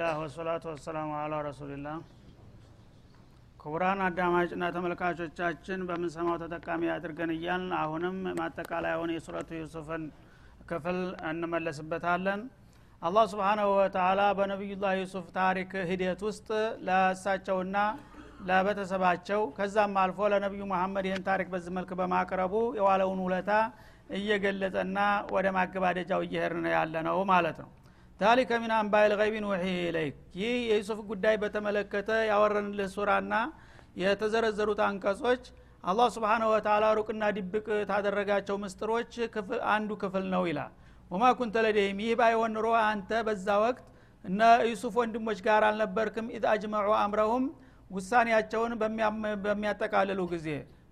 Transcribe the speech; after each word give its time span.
አልሐምዱሊላህ 0.00 0.20
ወሰላቱ 0.24 0.64
ወሰላሙ 0.70 1.08
አላ 1.16 1.32
ረሱሊላህ። 1.46 1.96
ክቡራን 3.60 3.98
አዳማጭና 4.04 4.62
ተመልካቾቻችን 4.76 5.80
በምንሰማው 5.88 6.36
ተጠቃሚ 6.42 6.82
አድርገን 6.94 7.30
እያልን 7.34 7.72
አሁንም 7.80 8.16
ማጠቃለያውን 8.38 9.10
የሱረቱ 9.14 9.50
ዩሱፍን 9.58 10.04
ክፍል 10.70 10.98
እንመለስበታለን። 11.30 12.40
አላህ 13.02 13.24
ስብሓናሁ 13.32 13.68
ወተላ 13.76 14.20
በነቢዩላህ 14.38 14.94
ዩሱፍ 15.00 15.26
ታሪክ 15.36 15.74
ሂደት 15.90 16.22
ውስጥ 16.28 16.48
ለእሳቸውና 16.86 17.76
ለቤተሰባቸው 18.48 19.42
ከዛም 19.58 19.98
አልፎ 20.02 20.30
ለነቢዩ 20.34 20.64
መሐመድ 20.72 21.08
ይህን 21.08 21.26
ታሪክ 21.28 21.50
በዚህ 21.54 21.74
መልክ 21.78 21.92
በማቅረቡ 22.00 22.54
የዋለውን 22.78 23.20
ውለታ 23.26 23.52
እየገለጸና 24.18 24.98
ወደ 25.36 25.46
ማገባደጃው 25.56 26.22
እየሄድን 26.26 26.68
ያለ 26.74 26.96
ነው 27.08 27.20
ማለት 27.32 27.58
ነው 27.64 27.70
ذلك 28.20 28.50
من 28.62 28.72
أنباء 28.78 29.12
الغيب 29.20 29.44
نوحيه 29.50 29.64
إليك 29.82 30.16
ይህ 30.40 30.54
የዩሱፍ 30.70 30.98
ጉዳይ 31.10 31.36
በተመለከተ 31.42 32.08
ያወረንልህ 32.30 32.88
ሱራና 32.94 33.34
የተዘረዘሩት 34.00 34.80
አንቀጾች 34.86 35.44
አላህ 35.84 36.08
سبحانه 36.16 36.42
وتعالى 36.52 36.86
ሩቅና 36.98 37.22
ድብቅ 37.36 37.66
ታደረጋቸው 37.90 38.56
ምስጥሮች 38.64 39.12
አንዱ 39.74 39.90
ክፍል 40.02 40.24
ነው 40.34 40.42
ይላል። 40.50 40.72
وما 41.10 41.30
كنت 41.38 41.62
لديهم 41.66 42.00
ይህ 42.04 42.12
ባይሆን 42.20 42.52
ኑሮ 42.56 42.68
አንተ 42.82 43.10
በዛ 43.28 43.48
ወቅት 43.64 43.86
እነ 44.24 44.40
ዩሱፍ 44.70 44.94
ወንድሞች 45.00 45.38
ጋር 45.46 45.62
አልነበርክም? 45.68 46.26
إذ 46.36 46.44
أجمعوا 46.52 46.90
أمرهم 46.98 47.44
ውሳኔያቸውን 47.90 48.72
በሚያጠቃልሉ 49.44 50.20
ጊዜ 50.34 50.46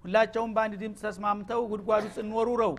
ሁላቸውም 0.05 0.55
በአንድ 0.56 0.75
ድምፅ 0.83 1.01
ተስማምተው 1.06 1.61
ጉድጓድ 1.73 2.03
ውስጥ 2.09 2.19
እንወሩረው 2.25 2.73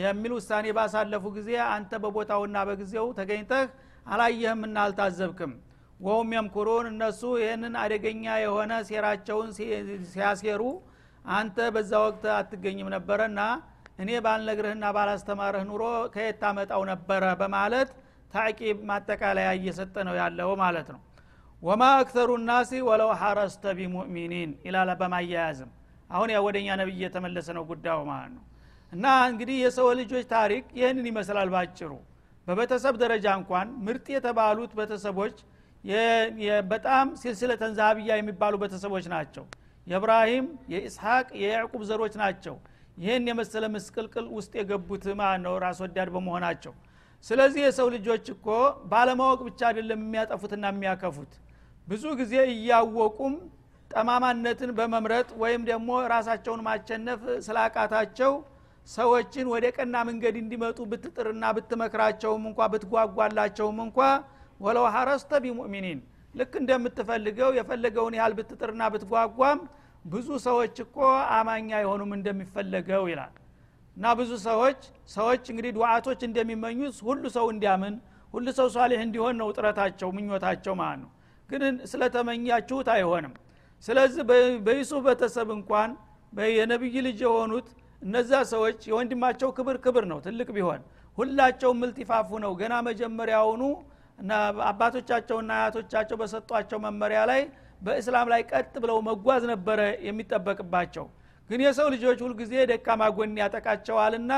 የሚል 0.00 0.32
ውሳኔ 0.36 0.66
ባሳለፉ 0.76 1.24
ጊዜ 1.38 1.50
አንተ 1.72 1.92
በቦታውና 2.02 2.58
በጊዜው 2.68 3.06
ተገኝተህ 3.18 3.64
አላየህምና 4.06 4.76
አልታዘብክም። 4.84 5.52
ወሁም 6.00 6.30
የምኩሩን 6.34 6.86
እነሱ 6.92 7.20
ይህንን 7.40 7.74
አደገኛ 7.82 8.24
የሆነ 8.42 8.72
ሴራቸውን 8.88 9.50
ሲያሴሩ 10.12 10.62
አንተ 11.24 11.56
በዛ 11.74 11.92
ወቅት 12.04 12.24
አትገኝም 12.36 12.88
ነበረና 12.94 13.40
እኔ 14.02 14.10
ባልነግርህና 14.24 14.84
ባላስተማርህ 14.96 15.64
ኑሮ 15.68 15.82
ከየት 16.14 16.36
ታመጣው 16.42 16.82
ነበረ? 16.90 17.22
በማለት 17.40 17.88
ታቂብ 18.32 18.78
ማጠቃለያ 18.90 19.48
እየሰጠ 19.58 19.94
ነው 20.08 20.14
ያለው 20.20 20.50
ማለት 20.62 20.88
ነው። 20.94 21.00
ወማ 21.62 21.82
አክተሩ 21.98 22.30
ናሲ 22.46 22.70
ወለው 22.88 23.10
ሐረስተ 23.20 23.64
ቢሙእሚኒን 23.78 24.52
ይላለ 24.66 24.90
በማያያዝም። 25.00 25.70
አሁን 26.10 26.30
ያ 26.34 26.38
ወደኛ 26.46 26.68
ነብይ 26.80 26.96
እየተመለሰ 26.98 27.48
ነው 27.58 27.64
ጉዳዩ 27.70 27.98
ማለት 28.10 28.32
ነው። 28.36 28.42
እና 28.92 29.04
እንግዲህ 29.30 29.56
የሰው 29.64 29.86
ልጆች 30.00 30.24
ታሪክ 30.34 30.64
ይህንን 30.78 31.06
ይመስላል 31.10 31.50
ባጭሩ 31.54 31.92
በቤተሰብ 32.46 32.94
ደረጃ 33.02 33.26
እንኳን 33.38 33.66
ምርጥ 33.86 34.06
የተባሉት 34.14 34.72
ቤተሰቦች 34.78 35.36
በጣም 36.72 37.06
ሲልስለ 37.20 37.52
ተንዛብያ 37.60 38.16
የሚባሉ 38.18 38.54
ቤተሰቦች 38.62 39.04
ናቸው። 39.14 39.44
የእብራሂም 39.86 40.44
የኢስሐቅ 40.72 41.26
የያዕቁብ 41.40 41.82
ዘሮች 41.88 42.14
ናቸው። 42.22 42.56
ይህን 42.96 43.24
የመሰለ 43.30 43.64
ምስቅልቅል 43.74 44.26
ውስጥ 44.36 44.52
የገቡት 44.60 45.04
ማለት 45.20 45.40
ነው 45.46 45.54
ራስ 45.64 45.78
ወዳድ 45.84 46.08
በመሆናቸው። 46.14 46.72
ስለዚህ 47.24 47.60
የሰው 47.64 47.88
ልጆች 47.94 48.24
እኮ 48.34 48.46
ባለማወቅ 48.92 49.40
ብቻ 49.48 49.60
አይደለም 49.68 50.00
የሚያጠፉትና 50.04 50.64
የሚያከፉት። 50.72 51.32
ብዙ 51.88 52.04
ጊዜ 52.20 52.34
እያወቁም 52.54 53.34
ጠማማነትን 53.90 54.70
በመምረጥ 54.78 55.28
ወይም 55.42 55.62
ደግሞ 55.70 55.90
ራሳቸውን 56.12 56.60
ማቸነፍ 56.68 57.22
ስላቃታቸው 57.46 58.32
ሰዎችን 58.86 59.46
ወደ 59.52 59.66
ቀና 59.76 59.96
መንገድ 60.08 60.34
እንዲመጡ 60.40 60.78
ብትጥርና 60.92 61.44
ብትመክራቸውም 61.56 62.44
እንኳ 62.50 62.60
ብትጓጓላቸውም 62.72 63.78
እንኳ 63.84 63.98
ወለው 64.60 64.86
ሐረስተ 64.94 65.40
ቢሙእሚኒን። 65.44 66.00
ልክ 66.34 66.52
እንደምትፈልገው 66.60 67.50
የፈለገውን 67.58 68.14
ያህል 68.18 68.34
ብትጥርና 68.38 68.82
ብትጓጓም 68.94 69.58
ብዙ 70.04 70.28
ሰዎች 70.46 70.76
እኮ 70.84 70.96
አማኛ 71.36 71.68
አይሆኑም 71.80 72.12
እንደሚፈለገው 72.16 73.04
ይላል። 73.10 73.34
እና 73.96 74.12
ብዙ 74.18 74.30
ሰዎች 74.46 74.80
ሰዎች 75.14 75.42
እንግዲህ 75.52 75.72
ዱዓቶች 75.78 76.20
እንደሚመኙት 76.28 76.96
ሁሉ 77.08 77.22
ሰው 77.36 77.46
እንዲያምን 77.54 77.94
ሁሉ 78.34 78.46
ሰው 78.58 78.68
ሷሊህ 78.74 79.00
እንዲሆን 79.06 79.34
ነው 79.40 79.48
ጥረታቸው 79.56 80.10
ምኞታቸው 80.16 80.74
ማለት 80.80 81.00
ነው። 81.02 81.10
ግን 81.48 81.62
ስለተመኛችሁት 81.90 82.88
አይሆንም። 82.94 83.34
ስለዚህ 83.84 84.22
በዩሱፍ 84.66 85.02
ቤተሰብ 85.06 85.48
እንኳን 85.56 85.90
የነቢይ 86.52 86.96
ልጅ 87.06 87.18
የሆኑት 87.26 87.68
እነዛ 88.02 88.32
ሰዎች 88.52 88.78
የወንድማቸው 88.90 89.50
ክብር 89.56 89.76
ክብር 89.84 90.04
ነው 90.12 90.18
ትልቅ 90.24 90.48
ቢሆን። 90.56 90.80
ሁላቸው 91.18 91.70
ምልጢፋፉ 91.80 92.30
ነው። 92.44 92.52
ገና 92.60 92.74
መጀመሪያውኑ 92.86 93.62
አባቶቻቸውና 94.68 95.50
አያቶቻቸው 95.58 96.16
በሰጧቸው 96.20 96.78
መመሪያ 96.84 97.20
ላይ 97.30 97.42
በእስላም 97.80 98.28
ላይ 98.32 98.42
ቀጥ 98.50 98.74
ብለው 98.82 98.98
መጓዝ 99.08 99.42
ነበረ 99.52 99.80
የሚጠበቅባቸው። 100.06 101.06
ግን 101.50 101.60
የሰው 101.64 101.88
ልጆች 101.94 102.18
ሁልጊዜ 102.26 102.52
ደካማ 102.70 103.02
ጎን 103.16 103.32
ያጠቃቸዋልና 103.42 104.32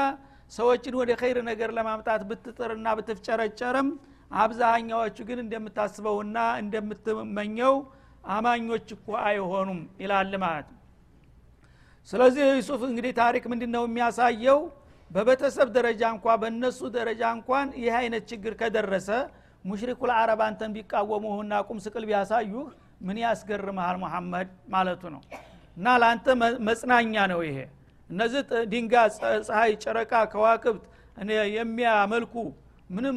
ሰዎችን 0.53 0.95
ወደ 1.01 1.11
ኸይር 1.21 1.39
ነገር 1.51 1.71
ለማምጣት 1.77 2.23
ብትጥርና 2.31 2.87
ብትፍጨረጨርም 2.99 3.89
አብዛኛዎቹ 4.37 5.17
ግን 5.29 5.39
እንደምታስበውና 5.43 6.39
እንደምትመኘው 6.63 7.75
አማኞች 8.35 8.89
እኮ 8.97 9.07
አይሆኑም 9.25 9.81
ይላል 10.03 10.33
ማለት 10.45 10.69
ነው 10.71 10.81
ስለዚህ 12.09 12.45
ዩሱፍ 12.59 12.83
እንግዲህ 12.89 13.13
ታሪክ 13.19 13.45
ምንድ 13.51 13.63
ነው 13.75 13.85
የሚያሳየው? 13.89 14.59
በቤተሰብ 15.11 15.69
ደረጃ 15.77 16.03
እንኳ 16.15 16.27
በእነሱ 16.43 16.81
ደረጃ 16.97 17.23
እንኳን 17.37 17.67
ይህ 17.81 17.95
አይነት 18.01 18.25
ችግር 18.31 18.53
ከደረሰ 18.61 19.09
ሙሽሪኩል 19.65 20.11
አረብ 20.17 20.41
አንተን 20.47 20.73
ቢቃወሙህና 20.77 21.53
ቁም 21.69 21.79
ስቅል 21.85 22.05
ቢያሳዩህ 22.09 22.67
ምን 23.07 23.17
ያስገርመሃል 23.23 23.97
ሙሐመድ 24.03 24.49
ማለቱ 24.75 25.03
ነው። 25.15 25.23
እና 25.77 25.87
ለአንተ 26.03 26.27
መጽናኛ 26.69 27.15
ነው 27.33 27.41
ይሄ። 27.49 27.59
እነዚህ 28.11 28.43
ድንጋ 28.73 28.95
ፀሐይ 29.49 29.73
ጨረቃ 29.85 30.13
ከዋክብት 30.33 30.85
የሚያመልኩ 31.57 32.35
ምንም 32.91 33.17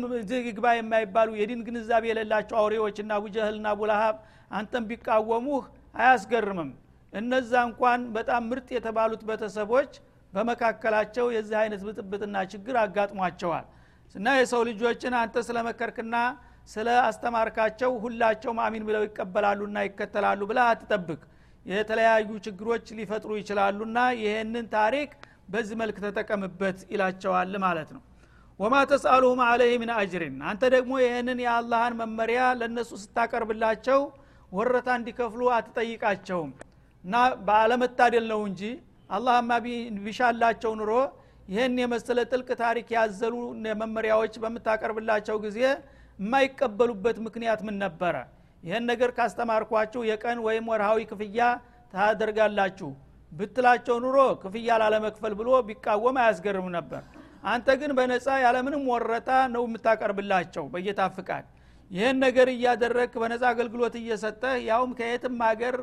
ግባ 0.50 0.68
የማይባሉ 0.76 1.30
የዲን 1.40 1.62
ግንዛቤ 1.68 2.04
የሌላቸው 2.12 2.58
አውሬዎችና 2.62 3.12
አቡጀህልና 3.18 3.68
አቡላሃብ 3.76 4.16
አንተን 4.52 4.84
ቢቃወሙህ 4.90 5.64
አያስገርምም 5.96 6.70
እነዛ 7.18 7.52
እንኳን 7.68 8.02
በጣም 8.16 8.44
ምርጥ 8.52 8.68
የተባሉት 8.76 9.22
ቤተሰቦች 9.30 9.92
በመካከላቸው 10.34 11.26
የዚህ 11.36 11.58
አይነት 11.62 11.82
ብጥብጥና 11.88 12.38
ችግር 12.52 12.76
አጋጥሟቸዋል። 12.82 13.66
እና 14.16 14.28
የሰው 14.38 14.62
ልጆችን 14.70 15.14
አንተ 15.22 15.38
ስለመከርክና 15.48 16.16
ስለ 16.70 16.88
አስተማርካቸው 17.08 17.92
ሁላቸውም 18.04 18.60
አሚን 18.64 18.84
ብለው 18.88 19.04
ይቀበላሉና 19.06 19.78
ይከተላሉ 19.88 20.42
ብለ 20.50 20.60
አትጠብቅ። 20.68 21.22
የተለያዩ 21.66 22.30
ችግሮች 22.46 22.86
ሊፈጥሩ 22.98 23.32
ይችላሉና 23.40 24.00
ይህንን 24.20 24.68
ታሪክ 24.76 25.10
በዚህ 25.50 25.76
መልክ 25.82 25.98
ተጠቀምበት 26.06 26.80
ይላቸዋል 26.94 27.54
ማለት 27.66 27.90
ነው። 27.96 28.02
ወማ 28.60 28.76
ተስአሉሁም 28.92 29.42
አለህ 29.48 29.74
ምን 29.82 29.92
አጅሪን። 29.96 30.38
አንተ 30.52 30.64
ደግሞ 30.76 30.94
ይህንን 31.04 31.40
የአላህን 31.44 31.98
መመሪያ 32.00 32.42
ለእነሱ 32.60 32.92
ስታቀርብላቸው 33.04 34.00
ወረታ 34.52 34.90
እንዲከፍሉ 35.00 35.42
አትጠይቃቸውም 35.56 36.52
እና 37.08 37.18
ባለመታደል 37.48 38.26
ነው 38.32 38.42
እንጂ 38.48 38.62
አላህማ 39.10 39.52
ቢሻላቸው 40.06 40.72
ኑሮ 40.80 40.94
ይህን 41.50 41.76
የመሰለ 41.82 42.20
ጥልቅ 42.32 42.50
ታሪክ 42.62 42.88
ያዘሉ 42.96 43.34
መመሪያዎች 43.82 44.34
በምታቀርብላቸው 44.44 45.38
ጊዜ 45.46 45.60
የማይቀበሉበት 46.20 47.18
ምክንያት 47.26 47.60
ምን 47.68 47.76
ነበረ? 47.84 48.16
ይህን 48.64 48.86
ነገር 48.90 49.10
ካስተማርኳችሁ 49.18 50.02
የቀን 50.10 50.40
ወይም 50.48 50.66
ወርሃዊ 50.72 51.00
ክፍያ 51.12 51.40
ታደርጋላችሁ። 51.94 52.90
ብትላቸው 53.32 53.98
ኑሮ 54.04 54.18
ክፍያ 54.44 54.70
ላለመክፈል 54.82 55.34
ብሎ 55.40 55.50
ቢቃወም 55.68 56.18
አያስገርም 56.22 56.68
ነበር። 56.78 57.04
አንተ 57.46 57.68
ግን 57.82 57.92
በነፃ 57.98 58.28
ያለምንም 58.46 58.84
ወረታ 58.92 59.30
ነው 59.54 59.64
የምታቀርብላቸው 59.68 60.66
በጌታ 60.74 61.02
ፍቃድ። 61.16 61.46
ይህን 61.92 62.18
ነገር 62.26 62.48
እያደረግ 62.54 63.12
በነፃ 63.22 63.44
አገልግሎት 63.52 63.96
እየሰጠህ 64.00 64.56
ያውም 64.70 64.92
ከየትም 65.00 65.38
ሀገር 65.48 65.76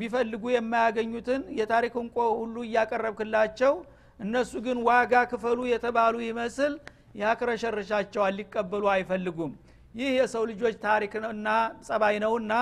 ቢፈልጉ 0.00 0.44
የማያገኙትን 0.54 1.42
የታሪክ 1.58 1.94
እንቆ 2.02 2.16
ሁሉ 2.40 2.56
እያቀረብክላቸው 2.66 3.74
እነሱ 4.20 4.52
ግን 4.66 4.78
ዋጋ 4.88 5.14
ክፈሉ 5.30 5.60
የተባሉ 5.70 6.16
ይመስል 6.26 6.74
ያክረሸርሻቸዋል 7.22 8.34
ሊቀበሉ 8.38 8.84
አይፈልጉም። 8.94 9.52
ይህ 9.94 10.10
የሰው 10.18 10.42
ልጆች 10.50 10.74
ታሪክ 10.84 11.12
እና 11.28 11.48
ጸባይ 11.86 12.16
ነውና 12.24 12.52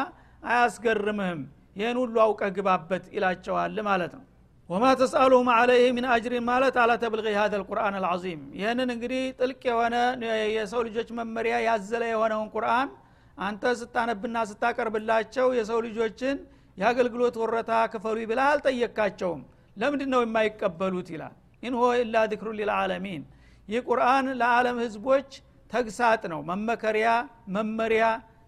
አያስገርምህም። 0.48 1.40
ይህን 1.76 1.96
ሁሉ 2.02 2.16
አውቀህ 2.24 2.50
ግባበት 2.56 3.04
ይላቸዋል 3.16 3.76
ማለት 3.88 4.12
ነው። 4.18 4.24
ወማ 4.68 4.84
ተስአሉሁም 5.00 5.48
አለይህ 5.54 5.88
ምን 5.96 6.04
አጅሪን 6.12 6.44
ማለት 6.48 6.74
አላ 6.82 6.92
ተብልغ 7.02 7.26
ሀደ 7.38 7.54
ልቁርአን 7.62 7.94
አልዓዚም። 7.98 8.42
ይህንን 8.58 8.88
እንግዲህ 8.94 9.22
ጥልቅ 9.38 9.62
የሆነ 9.70 9.96
የሰው 10.54 10.80
ልጆች 10.86 11.08
መመሪያ 11.18 11.54
ያዘለ 11.66 12.02
የሆነውን 12.12 12.48
ቁርአን 12.54 12.88
አንተ 13.38 13.72
ስታነብና 13.80 14.36
ስታቀርብላቸው 14.50 15.46
የሰው 15.58 15.78
ልጆችን 15.86 16.36
የአገልግሎት 16.78 17.36
ወረታ 17.42 17.72
ክፈሉ 17.92 18.18
ብላ 18.30 18.40
አልጠየካቸውም 18.52 19.42
ለምንድ 19.76 20.02
ነው 20.12 20.20
የማይቀበሉት 20.24 21.08
ይላል። 21.14 21.34
ኢንሆ 21.62 21.82
ኢላ 21.98 22.16
ዚክሩ 22.32 22.48
ሊልዓለሚን። 22.58 23.22
ይህ 23.68 23.82
ቁርአን 23.88 24.26
ለዓለም 24.40 24.78
ህዝቦች 24.84 25.28
ተግሳጥ 25.70 26.22
ነው። 26.32 26.40
መመከሪያ 26.50 27.08
መመሪያ 27.54 28.04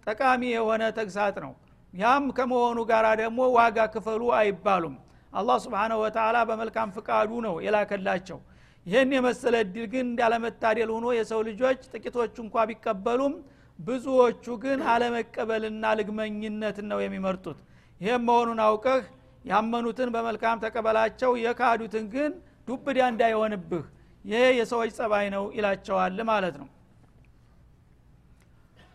ጠቃሚ 0.07 0.43
የሆነ 0.51 0.83
ተግሳጥ 0.99 1.37
ነው። 1.45 1.53
ያም 1.93 2.25
ከመሆኑ 2.37 2.79
ጋር 2.91 3.07
ደግሞ 3.23 3.41
ዋጋ 3.57 3.79
ክፈሉ 3.95 4.23
አይባሉም። 4.39 4.97
አላህ 5.33 5.57
ስብንሁ 5.65 5.97
ወተላ 6.03 6.37
በመልካም 6.51 6.91
ፍቃዱ 6.97 7.31
ነው 7.47 7.55
የላከላቸው። 7.65 8.39
ይህን 8.87 9.13
የመሰለ 9.17 9.55
እድል 9.65 9.87
ግን 9.93 10.05
እንዳለመታደል 10.07 10.91
ሆኖ 10.95 11.07
የሰው 11.17 11.41
ልጆች 11.49 11.81
ጥቂቶቹ 11.93 12.37
እንኳ 12.45 12.65
ቢቀበሉም 12.71 13.35
ብዙዎቹ 13.79 14.45
ግን 14.63 14.81
አለመቀበልና 14.93 15.85
ልግመኝነትን 15.99 16.87
ነው 16.93 17.01
የሚመርጡት 17.03 17.59
ይህም 18.01 18.25
መሆኑን 18.29 18.61
አውቀህ 18.65 19.03
ያመኑትን 19.45 20.09
በመልካም 20.15 20.63
ተቀበላቸው 20.65 21.31
የካዱትን 21.43 22.07
ግን 22.15 22.33
ዱብዳ 22.69 22.99
እንዳይሆንብህ። 23.13 23.85
ይሄ 24.25 24.41
የሰዎች 24.59 24.91
ጸባይ 24.99 25.27
ነው 25.35 25.45
ይላቸዋል 25.57 26.19
ማለት 26.31 26.57
ነው። 26.63 26.69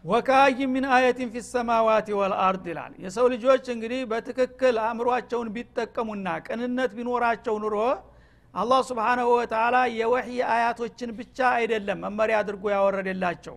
ወካይ 0.04 0.60
ሚን 0.70 0.86
አየትን 0.94 1.30
ፊ 1.34 1.42
ሰማዋት 1.48 2.08
ወልአርድ 2.20 2.64
ይላል። 2.72 2.94
የሰው 3.04 3.26
ልጆች 3.34 3.66
እንግዲህ 3.74 4.00
በትክክል 4.12 4.76
አእምሯቸውን 4.86 5.50
ቢጠቀሙና 5.56 6.28
ቅንነት 6.46 6.92
ቢኖራቸው 6.98 7.56
ኑሮ 7.64 7.76
አላህ 8.54 8.80
ስብሓናሁ 8.88 9.28
ወተላ 9.34 9.76
የወህይ 9.98 10.40
አያቶችን 10.54 11.12
ብቻ 11.20 11.38
አይደለም 11.58 12.02
መመሪያ 12.06 12.40
አድርጎ 12.42 12.64
ያወረደላቸው 12.74 13.56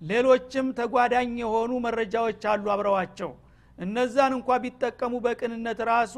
ሌሎችም 0.00 0.66
ተጓዳኝ 0.78 1.32
የሆኑ 1.42 1.72
መረጃዎች 1.86 2.42
አሉ 2.52 2.66
አብረዋቸው 2.74 3.30
እነዛን 3.78 4.32
እንኳ 4.36 4.48
ቢጠቀሙ 4.62 5.14
በቅንነት 5.24 5.80
ራሱ 5.90 6.14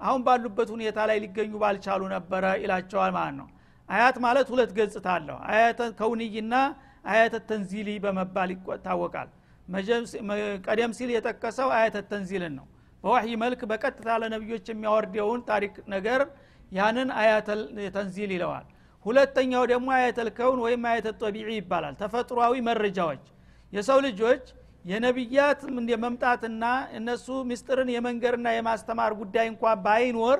አሁን 0.00 0.20
ባሉበት 0.26 0.68
ሁኔታ 0.74 0.98
ላይ 1.10 1.18
ሊገኙ 1.24 1.52
ባልቻሉ 1.62 2.02
ነበረ 2.14 2.44
ይላቸዋል 2.62 3.12
ማለት 3.16 3.36
ነው። 3.40 3.48
አያት 3.88 4.16
ማለት 4.24 4.46
ሁለት 4.52 4.70
ገጽታ 4.78 5.06
አለው። 5.16 5.38
አያተ 5.50 5.80
ከውንይና 5.98 6.54
አያተ 7.04 7.34
ተንዚሊ 7.48 7.88
በመባል 8.04 8.50
ይታወቃል። 8.54 9.28
ቀደም 10.66 10.92
ሲል 10.98 11.10
የጠቀሰው 11.14 11.68
አያተ 11.76 11.96
ተንዚልን 12.10 12.54
ነው። 12.58 12.66
በዋህይ 13.04 13.34
መልክ 13.42 13.60
በቀጥታ 13.70 14.08
ለነቢዮች 14.22 14.66
የሚያወርደውን 14.72 15.40
ታሪክ 15.50 15.74
ነገር 15.94 16.20
ያንን 16.72 17.08
አያተ 17.20 17.48
ተንዚል 17.96 18.30
ይለዋል። 18.36 18.66
ሁለተኛው 19.06 19.64
ደግሞ 19.72 19.88
አያተል 19.96 20.28
ከውን 20.36 20.60
ወይም 20.64 20.82
አያተ 20.90 21.08
ጠቢዒ 21.20 21.48
ይባላል። 21.56 21.94
ተፈጥሯዊ 22.00 22.54
መረጃዎች። 22.68 23.24
የሰው 23.72 23.98
ልጆች 24.06 24.44
የነቢያት 24.84 25.60
መምጣትና 26.04 26.64
እነሱ 26.98 27.26
ምስጢርን 27.50 27.90
የመንገርና 27.94 28.48
የማስተማር 28.54 29.12
ጉዳይ 29.20 29.46
እንኳ 29.52 29.72
ባይኖር 29.84 30.38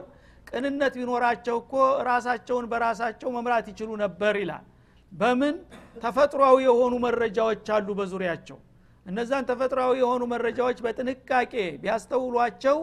ቅንነት 0.48 0.94
ቢኖራቸው 0.98 1.56
እኮ 1.62 1.72
ራሳቸውን 2.08 2.66
በራሳቸው 2.72 3.28
መምራት 3.36 3.66
ይችሉ 3.72 3.90
ነበር 4.02 4.34
ይላል። 4.42 4.64
በምን? 5.12 5.56
ተፈጥሯዊ 5.96 6.56
የሆኑ 6.66 6.94
መረጃዎች 7.04 7.66
አሉ 7.74 7.88
በዙሪያቸው። 7.98 8.58
እነዛን 9.06 9.44
ተፈጥሯዊ 9.50 9.94
የሆኑ 10.02 10.22
መረጃዎች 10.32 10.78
በጥንቃቄ 10.84 11.52
ቢያስተውሏቸው 11.82 12.78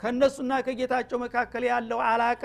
ከእነሱና 0.00 0.52
ከጌታቸው 0.66 1.18
መካከል 1.24 1.64
ያለው 1.70 2.00
አላቃ 2.10 2.44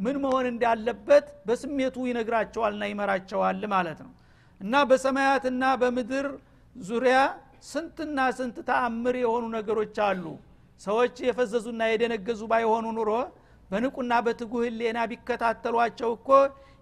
ምን 0.00 0.16
መሆን 0.24 0.46
እንዳለበት 0.50 1.26
በስሜቱ 1.46 1.96
ይነግራቸዋልና 2.10 2.84
ይመራቸዋል 2.92 3.62
ማለት 3.74 4.00
ነው። 4.06 4.12
እና 4.60 4.74
በሰማያትና 4.90 5.64
በምድር 5.82 6.26
ዙሪያ 6.76 7.18
ስንትና 7.62 8.18
ስንት 8.36 8.56
ተአምር 8.68 9.16
የሆኑ 9.22 9.44
ነገሮች 9.56 9.96
አሉ። 10.06 10.24
ሰዎች 10.80 11.16
የፈዘዙና 11.26 11.82
የደነገዙ 11.90 12.40
ባይሆኑ 12.52 12.86
ኑሮ 12.98 13.10
በንቁና 13.70 14.12
በትጉህ 14.26 14.68
ሌና 14.78 14.98
ቢከታተሏቸው 15.10 16.10
እኮ 16.16 16.28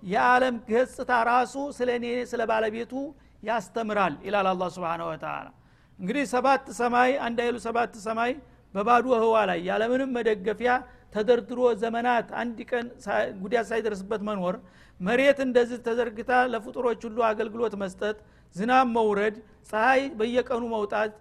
የዓለም 0.02 0.56
ገጽታ 0.68 1.12
ራሱ 1.30 1.54
ስለ 1.78 1.88
እኔ 1.98 2.06
ስለ 2.30 2.42
ባለቤቱ 2.50 2.92
ያስተምራል 3.42 4.14
ይላል 4.26 4.46
አላ 4.52 4.68
ስብን 4.74 5.02
ወተላ 5.08 5.46
እንግዲህ 5.98 6.24
ሰባት 6.32 6.64
ሰማይ 6.78 7.10
አንድ 7.26 7.38
አይሉ 7.44 7.56
ሰባት 7.66 7.92
ሰማይ 8.06 8.32
በባዶ 8.74 9.06
ህዋ 9.22 9.36
ላይ 9.50 9.60
ያለምንም 9.68 10.10
መደገፊያ 10.16 10.72
ተደርድሮ 11.14 11.60
ዘመናት 11.82 12.28
አንድ 12.40 12.58
ቀን 12.70 12.86
ጉዳት 13.42 13.66
ሳይደርስበት 13.70 14.22
መኖር 14.28 14.56
መሬት 15.00 15.38
እንደዚህ 15.44 15.78
ተዘርግታ 15.86 16.32
ለፍጡሮች 16.52 17.00
ሁሉ 17.06 17.18
አገልግሎት 17.28 17.74
መስጠት 17.82 18.18
ዝናብ 18.54 18.86
መውረድ 18.96 19.36
ፀሐይ 19.70 20.02
በየቀኑ 20.18 20.62
መውጣት 20.74 21.12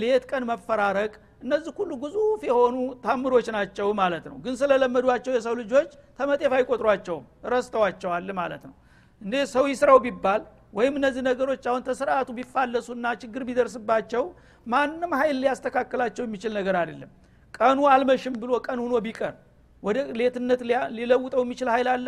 ሌት 0.00 0.24
ቀን 0.30 0.42
መፈራረቅ 0.50 1.12
እነዚህ 1.42 1.72
ሁሉ 1.80 1.90
ግዙፍ 2.02 2.42
የሆኑ 2.48 2.76
ታምሮች 3.04 3.48
ናቸው 3.56 3.88
ማለት 4.00 4.24
ነው። 4.30 4.36
ግን 4.44 4.54
ስለለመዷቸው 4.60 5.32
የሰው 5.36 5.54
ልጆች 5.60 5.90
ተመጤፍ 6.18 6.52
አይቆጥሯቸውም 6.58 7.24
ረስተዋቸዋል 7.52 8.30
ማለት 8.40 8.62
ነው። 8.68 8.74
እንዴ 9.22 9.34
ሰው 9.52 9.64
ይስራው 9.72 9.98
ቢባል 10.04 10.42
ወይም 10.72 10.94
እነዚህ 10.98 11.22
ነገሮች 11.28 11.62
አሁን 11.70 11.82
ተስርአቱ 11.86 12.28
ቢፋለሱና 12.38 13.06
ችግር 13.22 13.42
ቢደርስባቸው 13.48 14.24
ማንም 14.66 15.12
ሀይል 15.20 15.36
ሊያስተካክላቸው 15.42 16.24
የሚችል 16.26 16.52
ነገር 16.58 16.76
አይደለም። 16.80 17.10
ቀኑ 17.54 17.78
አልመሽም 17.92 18.34
ብሎ 18.42 18.52
ቀን 18.66 18.78
ሁኖ 18.84 18.94
ቢቀር 19.06 19.34
ወደ 19.82 19.98
ሌትነት 20.20 20.60
ሊለውጠው 20.96 21.42
የሚችል 21.44 21.68
ሀይል 21.74 21.88
አለ? 21.94 22.06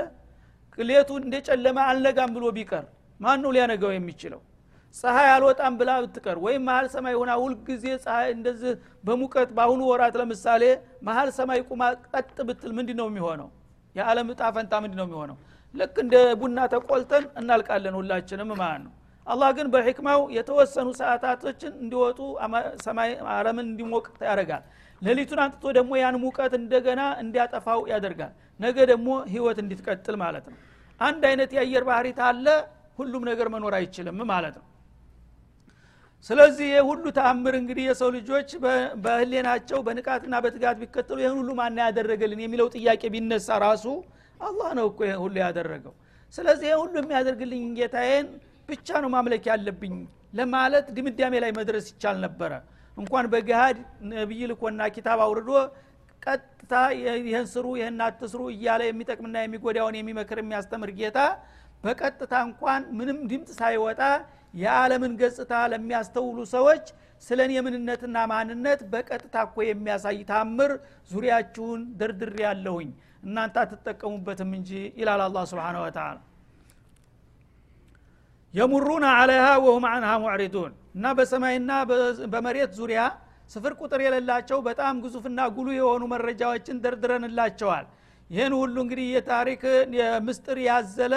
ሌቱ 0.78 1.10
እንደ 1.22 1.34
ጨለማ 1.48 1.78
አልነጋም 1.90 2.30
ብሎ 2.36 2.44
ቢቀር 2.58 2.84
ማን 3.20 3.38
ነው 3.44 3.50
ሊያነገው 3.56 3.90
የሚችለው? 3.94 4.40
ፀሐይ 4.94 5.28
አልወጣም 5.34 5.72
ብላ 5.80 5.90
ብትቀር 6.04 6.36
ወይም 6.44 6.62
መሀል 6.68 6.86
ሰማይ 6.94 7.14
ሆና 7.18 7.32
ሁልጊዜ 7.42 7.84
ፀሐይ 8.04 8.28
እንደዚህ 8.36 8.72
በሙቀት 9.06 9.50
በአሁኑ 9.56 9.80
ወራት 9.90 10.14
ለምሳሌ 10.20 10.62
መሀል 11.08 11.28
ሰማይ 11.38 11.60
ቁማ 11.68 11.82
ቀጥ 12.14 12.38
ብትል 12.48 12.72
ምንድ 12.78 12.90
ነው 13.00 13.06
የሚሆነው? 13.10 13.48
የዓለም 13.94 14.28
እጣ 14.34 14.42
ፈንታ 14.56 14.72
ምንድ 14.84 14.94
ነው 15.00 15.06
የሚሆነው 15.08 15.36
ልክ 15.74 15.96
እንደ 16.02 16.14
ቡና 16.40 16.60
ተቆልተን 16.72 17.24
እናልቃለን 17.40 17.94
ሁላችንም 17.98 18.50
ማለት 18.54 18.82
ነው። 18.86 18.92
አላህ 19.26 19.50
ግን 19.56 19.66
በሕክማው 19.74 20.20
የተወሰኑ 20.36 20.88
ሰዓታቶችን 21.00 21.72
እንዲወጡ 21.82 22.18
ሰማይ 22.84 23.10
አለምን 23.34 23.66
እንዲሞቅ 23.70 24.06
ያደርጋል። 24.28 24.62
ሌሊቱን 25.02 25.40
አንጥቶ 25.44 25.64
ደግሞ 25.78 25.92
ያን 26.00 26.16
ሙቀት 26.24 26.52
እንደገና 26.58 27.02
እንዲያጠፋው 27.22 27.80
ያደርጋል። 27.92 28.32
ነገ 28.60 28.76
ደግሞ 28.90 29.08
ህይወት 29.32 29.58
እንዲትቀጥል 29.62 30.16
ማለት 30.24 30.46
ነው። 30.50 30.58
አንድ 31.00 31.22
አይነት 31.30 31.50
የአየር 31.56 31.84
ባህሪት 31.88 32.18
አለ 32.28 32.46
ሁሉም 32.98 33.22
ነገር 33.30 33.48
መኖር 33.54 33.74
አይችልም 33.78 34.18
ማለት 34.32 34.56
ነው። 34.60 34.66
ስለዚህ 36.30 36.66
ይህ 36.70 36.82
ሁሉ 36.88 37.04
ተአምር 37.18 37.54
እንግዲህ 37.60 37.84
የሰው 37.88 38.08
ልጆች 38.16 38.48
በህሌናቸው 39.04 39.78
በንቃትና 39.86 40.34
በትጋት 40.44 40.76
ቢከተሉ 40.82 41.18
ይህን 41.22 41.36
ሁሉ 41.38 41.50
ማና 41.60 41.78
ያደረገልን 41.86 42.40
የሚለው 42.44 42.66
ጥያቄ 42.74 43.02
ቢነሳ 43.14 43.58
ራሱ 43.64 43.86
አላህ 44.40 44.70
ነው 44.78 44.86
እኮ 44.90 45.00
ሁሉ 45.22 45.34
ያደረገው። 45.44 45.94
ስለዚህ 46.34 46.70
ሁሉ 46.82 46.94
የሚያደርግልኝ 47.00 47.64
ጌታዬን 47.78 48.26
ብቻ 48.68 48.88
ነው 49.04 49.10
ማምለክ 49.14 49.44
ያለብኝ 49.50 49.94
ለማለት 50.38 50.86
ድምዳሜ 50.96 51.34
ላይ 51.44 51.52
መድረስ 51.58 51.86
ይቻል 51.92 52.16
ነበረ። 52.24 52.52
እንኳን 52.96 53.26
በገሃድ 53.32 53.78
ነቢይ 54.12 54.42
ልኮና 54.50 54.82
ኪታብ 54.96 55.18
አውርዶ 55.24 55.50
ቀጥታ 56.22 56.72
ይህን 57.24 57.46
ስሩ 57.52 57.66
ይህን 57.78 58.00
አትስሩ 58.06 58.40
እያለ 58.54 58.82
የሚጠቅምና 58.88 59.36
የሚጎዳውን 59.42 59.94
የሚመክር 59.98 60.38
የሚያስተምር 60.42 60.90
ጌታ 60.98 61.18
በቀጥታ 61.84 62.34
እንኳን 62.48 62.82
ምንም 62.98 63.18
ድምፅ 63.30 63.50
ሳይወጣ 63.60 64.00
የዓለምን 64.54 65.12
ገጽታ 65.20 65.52
ለሚያስተውሉ 65.72 66.38
ሰዎች 66.54 66.84
ስለ 67.22 67.38
እኔ 67.46 67.54
ምንነትና 67.66 68.16
ማንነት 68.30 68.80
በቀጥታ 68.92 69.36
እኮ 69.46 69.56
የሚያሳይ 69.66 70.18
ታምር 70.30 70.72
ዙሪያችሁን 71.10 71.80
ድርድር 72.00 72.34
ያለሁኝ 72.44 72.90
እናንተ 73.22 73.56
አትጠቀሙበትም 73.62 74.50
እንጂ 74.58 74.70
ይላል 75.00 75.22
አላ 75.24 75.38
ስብን 75.50 75.76
ወተላ 75.82 76.16
የሙሩና 78.54 79.06
አለሃ 79.18 79.46
ወሁም 79.64 79.84
አንሃ 79.90 80.12
ሙዕሪዱን። 80.22 80.72
እና 80.94 81.06
በሰማይና 81.18 81.72
በመሬት 82.32 82.70
ዙሪያ 82.78 83.00
ስፍር 83.50 83.72
ቁጥር 83.80 84.00
የሌላቸው 84.04 84.58
በጣም 84.68 84.94
ግዙፍና 85.04 85.40
ጉሉ 85.56 85.68
የሆኑ 85.76 86.02
መረጃዎችን 86.12 86.80
ደርድረንላቸዋል። 86.84 87.86
ይህን 88.30 88.52
ሁሉ 88.58 88.76
እንግዲህ 88.84 89.06
የታሪክ 89.14 89.62
ምስጥር 90.26 90.58
ያዘለ 90.66 91.14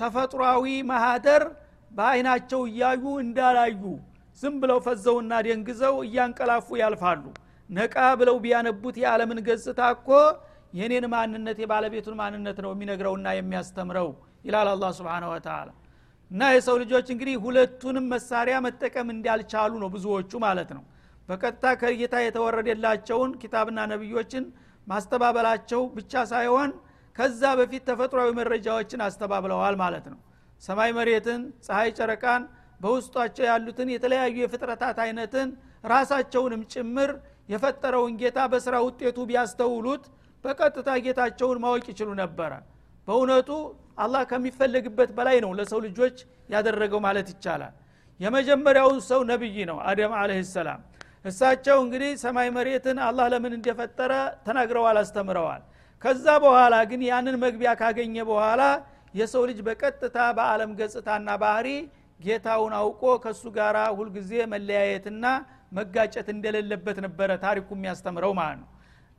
ተፈጥሯዊ 0.00 0.64
ማህደር 0.90 1.42
በአይናቸው 1.90 2.60
እያዩ 2.70 3.04
እንዳላዩ 3.24 3.82
ዝም 4.40 4.56
ብለው 4.62 4.78
ፈዘውና 4.86 5.32
ደንግዘው 5.46 5.94
እያንቀላፉ 6.06 6.68
ያልፋሉ። 6.82 7.24
ነቃ 7.70 7.96
ብለው 8.20 8.36
ቢያነቡት 8.44 8.96
የዓለምን 9.02 9.40
ገጽታ 9.48 9.80
እኮ 9.96 10.08
የኔን 10.72 11.04
ማንነት 11.12 11.58
የባለቤቱን 11.62 12.16
ማንነት 12.20 12.58
ነው 12.64 12.70
የሚነግረውና 12.74 13.28
የሚያስተምረው 13.36 14.08
ይላል 14.44 14.68
አላ 14.72 14.90
ስብን 14.96 15.24
ወተላ 15.30 15.68
እና 16.30 16.42
የሰው 16.54 16.76
ልጆች 16.82 17.06
እንግዲህ 17.14 17.36
ሁለቱንም 17.44 18.06
መሳሪያ 18.12 18.56
መጠቀም 18.66 19.08
እንዳልቻሉ 19.14 19.72
ነው 19.82 19.88
ብዙዎቹ 19.94 20.32
ማለት 20.44 20.70
ነው። 20.76 20.82
በቀጥታ 21.28 21.64
ከጌታ 21.80 22.16
የተወረደላቸውን 22.22 23.30
ኪታብና 23.40 23.80
ነቢዮችን 23.92 24.44
ማስተባበላቸው 24.86 25.80
ብቻ 25.96 26.22
ሳይሆን 26.30 26.70
ከዛ 27.16 27.42
በፊት 27.58 27.82
ተፈጥሯዊ 27.88 28.30
መረጃዎችን 28.38 29.00
አስተባብለዋል 29.06 29.76
ማለት 29.82 30.06
ነው። 30.12 30.18
ሰማይ 30.62 30.90
መሬትን 30.98 31.40
ፀሐይ 31.66 31.90
ጨረቃን 31.98 32.42
በውስጧቸው 32.80 33.44
ያሉትን 33.50 33.88
የተለያዩ 33.94 34.36
የፍጥረታት 34.42 34.98
አይነትን 35.04 35.48
ራሳቸውንም 35.84 36.62
ጭምር 36.72 37.10
የፈጠረውን 37.52 38.14
ጌታ 38.22 38.38
በስራ 38.52 38.76
ውጤቱ 38.86 39.18
ቢያስተውሉት 39.30 40.04
በቀጥታ 40.44 40.88
ጌታቸውን 41.04 41.58
ማወቅ 41.64 41.84
ይችሉ 41.92 42.08
ነበረ። 42.20 42.52
በእውነቱ 43.08 43.50
አላህ 43.98 44.22
ከሚፈለግበት 44.30 45.10
በላይ 45.16 45.36
ነው 45.44 45.50
ለሰው 45.58 45.80
ልጆች 45.86 46.16
ያደረገው 46.50 47.00
ማለት 47.06 47.28
ይቻላል። 47.32 47.74
የመጀመሪያውን 48.20 48.98
ሰው 49.08 49.20
ነብይ 49.30 49.56
ነው 49.70 49.78
አደም 49.88 50.12
አለህ 50.20 50.38
ሰላም። 50.52 50.80
እሳቸው 51.24 51.76
እንግዲህ 51.84 52.10
ሰማይ 52.22 52.48
መሬትን 52.56 52.98
አላህ 53.06 53.26
ለምን 53.32 53.52
እንደፈጠረ 53.58 54.12
ተናግረዋል 54.46 54.98
አስተምረዋል። 55.02 55.62
ከዛ 56.02 56.26
በኋላ 56.44 56.74
ግን 56.90 57.00
ያንን 57.08 57.36
መግቢያ 57.44 57.70
ካገኘ 57.80 58.16
በኋላ 58.30 58.62
የሰው 59.14 59.42
ልጅ 59.50 59.58
በቀጥታ 59.68 60.18
በአለም 60.36 60.72
ገጽታና 60.80 61.28
ባህሪ 61.42 61.68
ጌታውን 62.20 62.72
አውቆ 62.78 63.02
ከእሱ 63.24 63.44
ጋር 63.56 63.76
ሁልጊዜ 63.98 64.32
መለያየትና 64.52 65.24
መጋጨት 65.78 66.28
እንደሌለበት 66.34 66.98
ነበረ 67.06 67.30
ታሪኩ 67.44 67.68
የሚያስተምረው 67.76 68.32
ማለት 68.40 68.58
ነው 68.62 68.68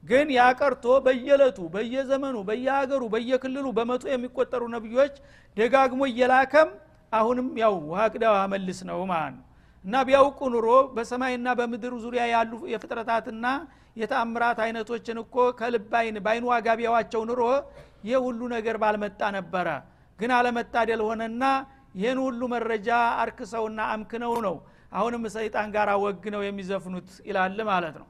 ግን 0.03 0.27
ያቀርቶ 0.37 0.85
በየለቱ 1.05 1.59
በየዘመኑ 1.73 2.37
በየሀገሩ 2.49 3.03
በየክልሉ 3.13 3.65
በመቶ 3.77 4.03
የሚቆጠሩ 4.11 4.63
ነቢዮች 4.75 5.15
ደጋግሞ 5.57 6.01
እየላከም 6.11 6.69
አሁንም 7.11 7.47
ያው 7.61 7.75
ውሃ 7.89 8.01
ቅዳ 8.13 8.25
መልስ 8.53 8.79
ነው 8.89 8.99
ማለት 9.11 9.33
ነው። 9.37 9.45
እና 9.85 9.95
ቢያውቁ 10.07 10.39
ኑሮ 10.53 10.67
በሰማይና 10.95 11.49
በምድር 11.59 11.93
ዙሪያ 12.03 12.23
ያሉ 12.33 12.51
የፍጥረታትና 12.73 13.45
የተአምራት 14.01 14.59
አይነቶችን 14.65 15.17
እኮ 15.23 15.35
ከልብ 15.59 15.93
አይን 15.99 16.17
በአይኑ 16.25 16.45
ዋጋ 16.51 16.67
ቢያዋቸው 16.79 17.21
ኑሮ 17.29 17.41
ይህ 18.07 18.17
ሁሉ 18.25 18.41
ነገር 18.55 18.75
ባልመጣ 18.83 19.21
ነበረ። 19.37 19.67
ግን 20.19 20.31
አለመታደል 20.37 21.01
ሆነና 21.07 21.43
ይህን 21.95 22.19
ሁሉ 22.25 22.41
መረጃ 22.53 22.89
አርክሰውና 23.23 23.79
አምክነው 23.93 24.33
ነው 24.47 24.55
አሁንም 24.91 25.23
ሰይጣን 25.35 25.67
ጋር 25.75 25.89
ወግ 26.03 26.23
ነው 26.35 26.41
የሚዘፍኑት 26.45 27.09
ይላል 27.27 27.59
ማለት 27.69 27.95
ነው 28.01 28.07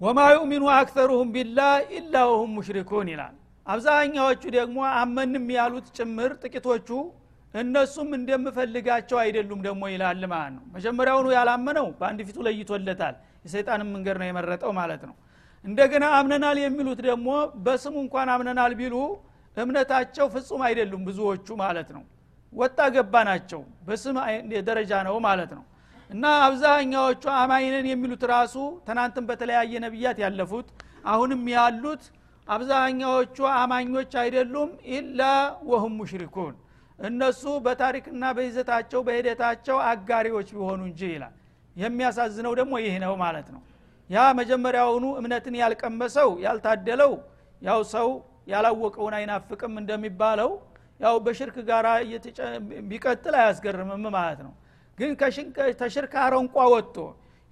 ወማ 0.00 0.18
ዩእሚኑ 0.32 0.64
አክተሩሁም 0.74 1.28
ቢላህ 1.34 1.70
ኢላ 1.96 2.14
ወሁም 2.30 2.50
ሙሽሪኩን 2.56 3.08
ይላል። 3.12 3.32
አብዛኛዎቹ 3.66 4.42
ደግሞ 4.56 4.78
አመንም 4.98 5.46
ያሉት 5.56 5.86
ጭምር 5.96 6.32
ጥቂቶቹ 6.42 6.88
እነሱም 7.54 8.10
እንደምፈልጋቸው 8.18 9.18
አይደሉም 9.22 9.60
ደግሞ 9.66 9.82
ይላል 9.92 10.22
ማለት 10.32 10.52
ነው። 10.56 10.62
መጀመሪያውኑ 10.74 11.26
ያላመነው 11.36 11.86
በአንድ 11.98 12.20
ፊቱ 12.28 12.38
ለይቶለታል። 12.46 13.14
የሰይጣንም 13.46 13.90
መንገድ 13.94 14.16
ነው 14.22 14.28
የመረጠው 14.28 14.72
ማለት 14.78 15.02
ነው። 15.08 15.16
እንደገና 15.64 16.04
አምነናል 16.18 16.58
የሚሉት 16.64 17.00
ደግሞ 17.08 17.28
በስሙ 17.64 17.96
እንኳን 18.04 18.30
አምነናል 18.34 18.74
ቢሉ 18.80 18.94
እምነታቸው 19.56 20.26
ፍጹም 20.34 20.62
አይደሉም 20.68 21.02
ብዙዎቹ 21.08 21.48
ማለት 21.62 21.88
ነው። 21.96 22.04
ወጣ 22.52 22.80
ገባ 22.94 23.14
ናቸው። 23.28 23.60
በስም 23.86 24.16
ደረጃ 24.68 24.92
ነው 25.08 25.16
ማለት 25.26 25.50
ነው 25.58 25.64
እና 26.10 26.26
አብዛኛዎቹ 26.44 27.24
አማይነን 27.38 27.86
የሚሉት 27.90 28.22
ራሱ 28.32 28.54
ትናንትም 28.86 29.24
በተለያየ 29.30 29.80
ነቢያት 29.84 30.18
ያለፉት 30.24 30.68
አሁንም 31.06 31.42
ያሉት 31.54 32.04
አብዛኛዎቹ 32.48 33.36
አማኞች 33.56 34.12
አይደሉም 34.22 34.70
ኢላ 34.94 35.22
ወሁም 35.70 35.92
ሙሽሪኩን። 36.00 36.54
እነሱ 36.98 37.42
በታሪክና 37.64 38.24
በይዘታቸው 38.36 39.00
በሂደታቸው 39.06 39.76
አጋሪዎች 39.90 40.48
ቢሆኑ 40.56 40.80
እንጂ 40.88 41.00
ይላል። 41.12 41.34
የሚያሳዝነው 41.76 42.52
ደግሞ 42.60 42.74
ይህ 42.84 42.94
ነው 43.04 43.12
ማለት 43.22 43.48
ነው። 43.54 43.60
ያ 44.10 44.24
መጀመሪያውኑ 44.38 45.04
እምነትን 45.20 45.56
ያልቀመሰው 45.60 46.30
ያልታደለው 46.44 47.12
ያው 47.62 47.80
ሰው 47.94 48.08
ያላወቀውን 48.52 49.14
አይናፍቅም 49.18 49.74
እንደሚባለው 49.82 50.50
ያው 51.00 51.16
በሽርክ 51.26 51.56
ጋር 51.68 51.86
ቢቀጥል 52.90 53.34
አያስገርምም 53.40 54.04
ማለት 54.16 54.40
ነው 54.46 54.52
ግን 54.98 55.10
ተሽርክ 55.80 56.14
አረንቋ 56.22 56.56
ወጥቶ 56.74 56.96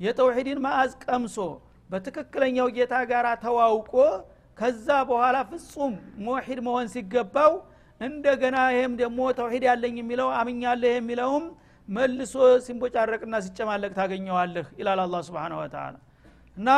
የተውሂድን 0.00 0.58
ማዕዝ 0.64 0.92
ቀምሶ 1.04 1.36
በትክክለኛው 1.90 2.68
ጌታ 2.76 2.94
ጋር 3.10 3.26
ተዋውቆ 3.44 3.92
ከዛ 4.58 4.88
በኋላ 5.08 5.36
ፍጹም 5.50 5.94
ሙሒድ 6.26 6.60
መሆን 6.66 6.86
ሲገባው 6.94 7.52
እንደገና 8.00 8.56
ይህም 8.74 8.94
ደግሞ 9.02 9.18
ተውሂድ 9.38 9.64
ያለኝ 9.68 9.94
የሚለው 10.00 10.28
አምኛለህ 10.38 10.92
የሚለውም 10.96 11.44
መልሶ 11.88 12.34
ሲንቦጫረቅና 12.64 13.34
ሲጨማለቅ 13.44 13.90
ታገኘዋለህ 13.98 14.66
ይላል 14.80 15.00
አላ 15.04 15.20
ስብን 15.26 15.52
ወተላ 15.58 15.94
እና 16.56 16.68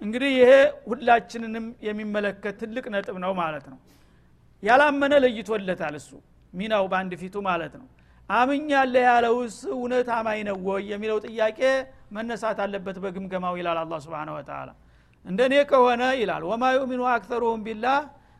እንግዲህ 0.00 0.30
ይሄ 0.40 0.52
ሁላችንንም 0.88 1.66
የሚመለከት 1.86 2.54
ትልቅ 2.62 2.84
ነጥብ 2.94 3.16
ነው 3.24 3.32
ማለት 3.40 3.66
ነው። 3.72 3.78
ያላመነ 4.62 5.12
ለይቶለታል 5.24 5.94
እሱ 6.00 6.10
ሚናው 6.52 6.84
በአንድ 6.92 7.12
ፊቱ 7.22 7.36
ማለት 7.48 7.74
ነው 7.80 7.86
አምኛለ 8.30 8.94
ያለውስ 9.06 9.56
እውነት 9.74 10.08
አማኝ 10.16 10.40
ነው 10.48 10.56
ወይ 10.68 10.82
የሚለው 10.92 11.18
ጥያቄ 11.26 11.60
መነሳት 12.16 12.58
አለበት 12.64 12.96
በግምገማው 13.02 13.54
ይላል 13.60 13.78
አላ 13.82 13.94
ስብን 14.04 14.30
ወተላ 14.36 14.68
እንደኔ 15.24 15.54
ከሆነ 15.70 16.02
ይላል 16.20 16.44
ወማ 16.50 16.64
ዩሚኑ 16.76 17.02
አክተሩሁም 17.12 17.60
ቢላህ 17.66 17.98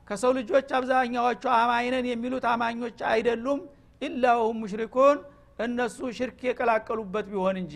ከሰው 0.09 0.33
ልጆች 0.39 0.69
አብዛኛዎቹ 0.79 1.45
አማኝነን 1.57 2.07
የሚሉት 2.11 2.45
አማኞች 2.53 2.99
አይደሉም 3.11 3.61
ኢላ 4.03 4.25
ወሁም 4.39 4.57
ሙሽሪኩን 4.63 5.19
እነሱ 5.59 5.99
ሽርክ 6.17 6.41
የቀላቀሉበት 6.49 7.27
ቢሆን 7.33 7.57
እንጂ። 7.61 7.75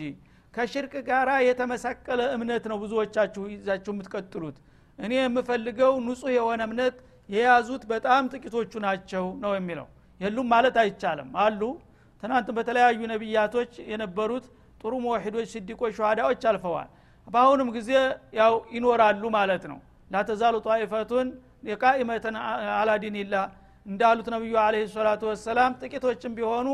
ከሽርክ 0.53 0.93
ጋር 1.07 1.29
የተመሳቀለ 1.47 2.21
እምነት 2.35 2.63
ነው 2.71 2.77
ብዙዎቻችሁ 2.83 3.43
ይዛችሁ 3.53 3.91
የምትቀጥሉት። 3.93 4.57
እኔ 4.99 5.13
የምፈልገው 5.19 5.93
ንጹህ 6.05 6.31
የሆነ 6.37 6.61
እምነት 6.67 6.95
የያዙት 7.29 7.83
በጣም 7.91 8.29
ጥቂቶቹ 8.33 8.71
ናቸው 8.85 9.25
ነው 9.43 9.51
የሚለው። 9.57 9.87
የሉም 10.19 10.47
ማለት 10.53 10.77
አይቻልም። 10.83 11.29
አሉ 11.43 11.61
ትናንት 12.23 12.47
በተለያዩ 12.57 12.99
ነቢያቶች 13.11 13.71
የነበሩት 13.91 14.45
ጥሩ 14.81 14.93
መዋሂዶች 15.03 15.47
ስዲቆች 15.53 15.93
ሸሃዳዎች 15.99 16.41
አልፈዋል። 16.49 16.89
በአሁኑም 17.27 17.69
ጊዜ 17.77 17.91
ያው 18.39 18.53
ይኖራሉ 18.75 19.23
ማለት 19.35 19.63
ነው። 19.71 19.79
ላተዛሉ 20.11 20.55
ጣይፈቱን 20.67 21.27
የቃኢመተን 21.69 22.35
አላ 22.75 22.91
ዲንላ 23.03 23.35
እንዳሉት 23.85 24.27
ነቢዩ 24.35 24.53
አለ 24.63 24.75
ሰላቱ 24.93 25.21
ወሰላም 25.31 25.75
ጥቂቶችም 25.81 26.33
ቢሆኑ 26.37 26.67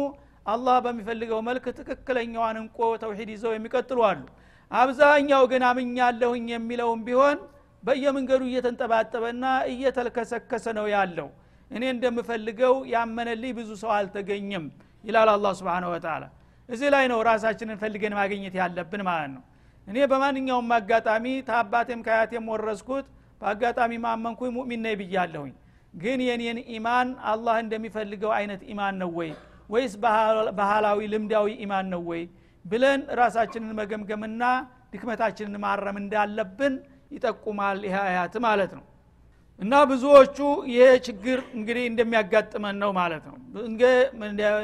አላህ 0.46 0.78
በሚፈልገው 0.86 1.40
መልክ 1.48 1.66
ትክክለኛዋን 1.78 2.58
እንቆ 2.62 2.80
ተውሂድ 3.04 3.30
ይዘው 3.34 3.52
የሚቀጥሉ 3.56 4.00
አሉ። 4.10 4.24
አብዛኛው 4.72 5.44
ግን 5.52 5.64
አምኛለሁኝ 5.70 6.48
የሚለውም 6.54 7.02
ቢሆን 7.08 7.38
በየመንገዱ 7.84 8.42
እየተንጠባጠበና 8.50 9.44
እየተልከሰከሰ 9.74 10.66
ነው 10.78 10.86
ያለው። 10.94 11.28
እኔ 11.72 11.84
እንደምፈልገው 11.94 12.76
ያመነልኝ 12.94 13.52
ብዙ 13.60 13.70
ሰው 13.82 13.92
አልተገኘም 13.98 14.66
ይላል 15.04 15.30
አላ 15.34 15.48
ስብን 15.60 15.86
ወተላ 15.92 16.24
እዚህ 16.70 16.90
ላይ 16.94 17.06
ነው 17.12 17.20
ራሳችንን 17.30 17.78
ፈልገን 17.82 18.14
ማግኘት 18.20 18.54
ያለብን 18.60 19.02
ማለት 19.08 19.32
ነው። 19.36 19.44
እኔ 19.88 19.98
በማንኛውም 20.12 20.70
አጋጣሚ 20.76 21.26
ታባቴም 21.50 22.02
ከያቴም 22.06 22.46
ወረስኩት 22.54 23.06
በአጋጣሚ 23.42 23.92
ማመንኩኝ 24.06 24.52
ሙእሚን 24.58 24.82
ነኝ 24.86 24.96
ብያለሁኝ። 25.02 25.54
ግን 25.94 26.20
የኔን 26.28 26.60
ኢማን 26.76 27.10
አላህ 27.32 27.56
እንደሚፈልገው 27.64 28.32
አይነት 28.38 28.62
ኢማን 28.72 28.96
ነው 29.02 29.10
ወይ? 29.18 29.30
ወይስ 29.70 29.94
ባህላዊ 30.60 31.00
ልምዳዊ 31.14 31.48
ኢማን 31.66 31.86
ነው 31.94 32.02
ወይ? 32.10 32.24
ብለን 32.66 33.02
ራሳችንን 33.20 33.72
መገምገምና 33.80 34.44
ድክመታችንን 34.94 35.56
ማረም 35.64 35.98
እንዳለብን 36.02 36.74
ይጠቁማል 37.12 37.80
ይህ 37.88 37.96
አያት 38.04 38.36
ማለት 38.46 38.72
ነው 38.78 38.84
እና 39.60 39.74
ብዙዎቹ 39.90 40.38
ይሄ 40.72 40.86
ችግር 41.08 41.40
እንግዲህ 41.58 41.84
እንደሚያጋጥመን 41.90 42.78
ነው 42.84 42.92
ማለት 42.98 43.24
ነው። 43.30 43.36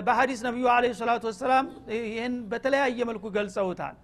በሀዲስ 0.07 0.39
ነቢዩ 0.47 0.65
አለ 0.73 0.85
ሰላቱ 0.99 1.23
ወሰላም 1.29 1.65
ይህን 2.07 2.35
በተለያየ 2.51 2.99
መልኩ 3.09 3.25
ገልጸውታል። 3.35 3.95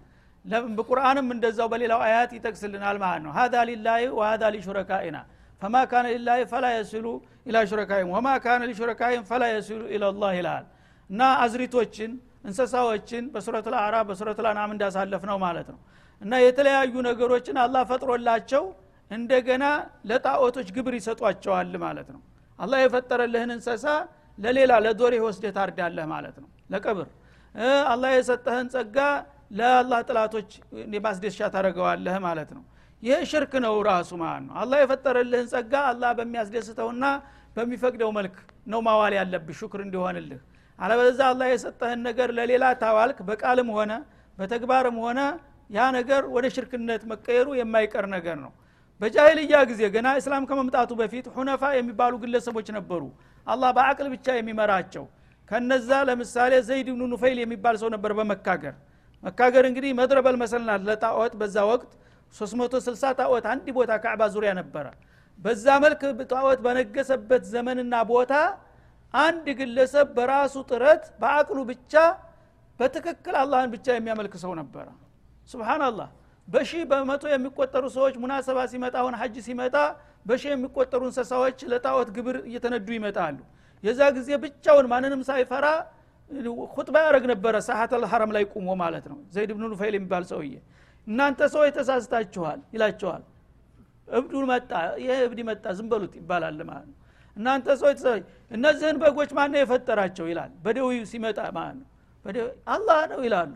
በቁርአንም 0.78 1.26
እንደዛው 1.34 1.68
በሌላው 1.72 2.00
አያት 2.06 2.30
ይጠቅስልናል 2.36 2.96
ማለት 3.04 3.22
ነው። 3.26 3.32
ሀዛ 3.38 3.54
ሊላህ 3.70 3.96
ወሀዛ 4.18 4.42
ሊሹረካኢና 4.56 5.18
ፈማ 5.62 5.76
ካነ 5.90 6.06
ሊላህ 6.14 6.38
ፈላ 6.50 6.66
የሲሉ 6.74 7.06
ኢላ 7.48 7.58
ሹረካይም 7.70 8.08
ወማ 8.14 8.28
ካነ 8.44 8.62
ሊሹረካይም 8.70 9.22
ፈላ 9.30 9.44
የሲሉ 9.52 9.82
ኢላላህ 9.94 10.32
ይልሃል 10.38 10.64
እና 11.10 11.22
አዝሪቶችን 11.44 12.10
እንስሳዎችን 12.44 13.24
በሱረት 13.34 13.66
ልአዕራፍ 13.72 14.04
በሱረት 14.10 14.38
ልአንዓም 14.44 14.72
እንዳሳለፍ 14.74 15.22
ነው 15.30 15.38
ማለት 15.44 15.68
ነው። 15.72 15.78
እና 16.22 16.32
የተለያዩ 16.44 16.94
ነገሮችን 17.08 17.56
አላህ 17.64 17.82
ፈጥሮላቸው 17.90 18.62
እንደገና 19.10 19.64
ለጣዖቶች 20.10 20.68
ግብር 20.76 20.94
ይሰጧቸዋል 20.98 21.72
ማለት 21.84 22.08
ነው። 22.14 22.20
አላህ 22.58 22.78
የፈጠረልህን 22.82 23.50
እንሰሳ 23.56 23.84
ለሌላ 24.38 24.72
ለዶሬ 24.84 25.14
ወስደህ 25.26 25.52
ታርዳለህ 25.58 26.06
ማለት 26.14 26.36
ነው። 26.42 26.48
ለቀብር። 26.72 27.08
አላህ 27.92 28.10
የሰጠህን 28.14 28.66
ጸጋ 28.74 28.98
ለአላህ 29.52 30.00
ጥላቶች 30.08 30.50
ማስደሻ 31.04 31.38
ታደረገዋለህ 31.46 32.16
ማለት 32.26 32.50
ነው። 32.56 32.64
ይህ 33.02 33.20
ሽርክ 33.30 33.52
ነው 33.64 33.74
ራሱ 33.88 34.10
ማለት 34.22 34.44
ነው። 34.48 34.54
አላህ 34.62 34.78
የፈጠረልህን 34.82 35.48
ጸጋ 35.52 35.74
አላህ 35.90 36.10
በሚያስደስተውና 36.18 37.04
በሚፈቅደው 37.56 38.10
መልክ 38.18 38.36
ነው 38.66 38.80
ማዋል 38.86 39.14
ያለብህ 39.18 39.56
ሹክር 39.60 39.80
እንዲሆንልህ። 39.84 40.40
አለበለዛ 40.78 41.20
አላህ 41.32 41.46
የሰጠህን 41.52 42.00
ነገር 42.08 42.28
ለሌላ 42.38 42.64
ታዋልክ 42.82 43.18
በቃልም 43.28 43.68
ሆነ 43.76 43.92
በተግባርም 44.38 44.96
ሆነ 45.04 45.20
ያ 45.70 45.84
ነገር 45.96 46.22
ወደ 46.34 46.46
ሽርክነት 46.54 47.02
መቀየሩ 47.12 47.46
የማይቀር 47.60 48.06
ነገር 48.16 48.36
ነው 48.42 48.52
በጃሂልያ 49.00 49.56
ጊዜ 49.70 49.82
ገና 49.94 50.08
እስላም 50.20 50.44
ከመምጣቱ 50.50 50.90
በፊት 51.00 51.26
ሁነፋ 51.34 51.62
የሚባሉ 51.76 52.12
ግለሰቦች 52.22 52.68
ነበሩ። 52.76 53.02
አላህ 53.46 53.70
በአቅል 53.76 54.06
ብቻ 54.14 54.26
የሚመራቸው። 54.36 55.04
ከነዛ 55.48 55.90
ለምሳሌ 56.08 56.52
ዘይድ 56.68 56.88
ብኑ 56.94 57.02
ኑፈይል 57.12 57.38
የሚባል 57.42 57.76
ሰው 57.82 57.88
ነበር 57.94 58.12
በመካገር። 58.18 58.74
መካገር 59.22 59.64
እንግዲህ 59.68 59.92
መድረበል 60.00 60.36
መሰልናት 60.42 60.82
ለጣዖት 60.88 61.34
በዛ 61.40 61.56
ወቅት 61.70 61.90
360 62.34 63.12
ጣዖት 63.20 63.44
አንድ 63.52 63.66
ቦታ 63.76 63.92
ካዕባ 64.04 64.22
ዙሪያ 64.34 64.50
ነበረ። 64.60 64.86
በዛ 65.38 65.66
መልክ 65.84 66.00
ጣዖት 66.32 66.60
በነገሰበት 66.66 67.42
ዘመንና 67.52 67.94
ቦታ 68.10 68.32
አንድ 69.14 69.46
ግለሰብ 69.60 70.06
በራሱ 70.16 70.54
ጥረት 70.70 71.04
በአቅሉ 71.20 71.58
ብቻ 71.70 71.94
በትክክል 72.80 73.34
አላህን 73.42 73.70
ብቻ 73.74 73.86
የሚያመልክ 73.96 74.34
ሰው 74.44 74.52
ነበረ። 74.60 74.86
ስብናላህ 75.48 76.08
በሺህ 76.48 76.82
በመቶ 76.90 77.24
የሚቆጠሩ 77.30 77.84
ሰዎች 77.94 78.14
ሙናሰባ 78.22 78.58
ሲመጣ 78.72 78.94
አሁን 79.02 79.14
ሀጅ 79.20 79.36
ሲመጣ 79.46 79.76
በሺህ 80.26 80.50
የሚቆጠሩ 80.52 81.02
እንስሳዎች 81.08 81.58
ለጣዖት 81.72 82.08
ግብር 82.16 82.36
እየተነዱ 82.48 82.88
ይመጣሉ። 82.96 83.38
የዛ 83.84 84.00
ጊዜ 84.16 84.28
ብቻውን 84.44 84.86
ማንንም 84.92 85.22
ሳይፈራ 85.28 85.66
ሁጥባ 86.76 86.96
ያደረግ 87.02 87.24
ነበረ 87.32 87.54
ሳሀተል 87.66 88.04
ሐረም 88.12 88.30
ላይ 88.36 88.44
ቁሞ 88.52 88.68
ማለት 88.80 89.04
ነው። 89.10 89.18
ዘይድ 89.34 89.50
ብኑ 89.56 89.64
ኑፈይል 89.72 89.94
የሚባል 89.98 90.24
ሰውዬ 90.30 90.54
እናንተ 91.06 91.40
ሰዎች 91.54 91.72
ተሳስታችኋል 91.76 92.60
ይላቸዋል። 92.74 93.22
እብዱ 94.10 94.32
መጣ 94.50 94.70
ይሄ 95.02 95.12
እብድ 95.26 95.40
መጣ 95.48 95.66
ዝም 95.78 95.86
በሉት 95.92 96.14
ይባላል 96.20 96.58
ማለት 96.70 96.88
ነው። 96.90 96.96
እናንተ 97.36 97.66
ሰዎች 97.80 97.98
እነዚህን 98.50 98.96
በጎች 99.02 99.30
ማን 99.38 99.50
ነው 99.54 99.60
የፈጠራቸው 99.62 100.26
ይላል። 100.30 100.52
በደዊ 100.64 100.90
ሲመጣ 101.12 101.38
ማለት 101.56 101.76
ነው። 101.80 101.86
አላህ 102.74 103.00
ነው 103.12 103.20
ይላሉ 103.26 103.52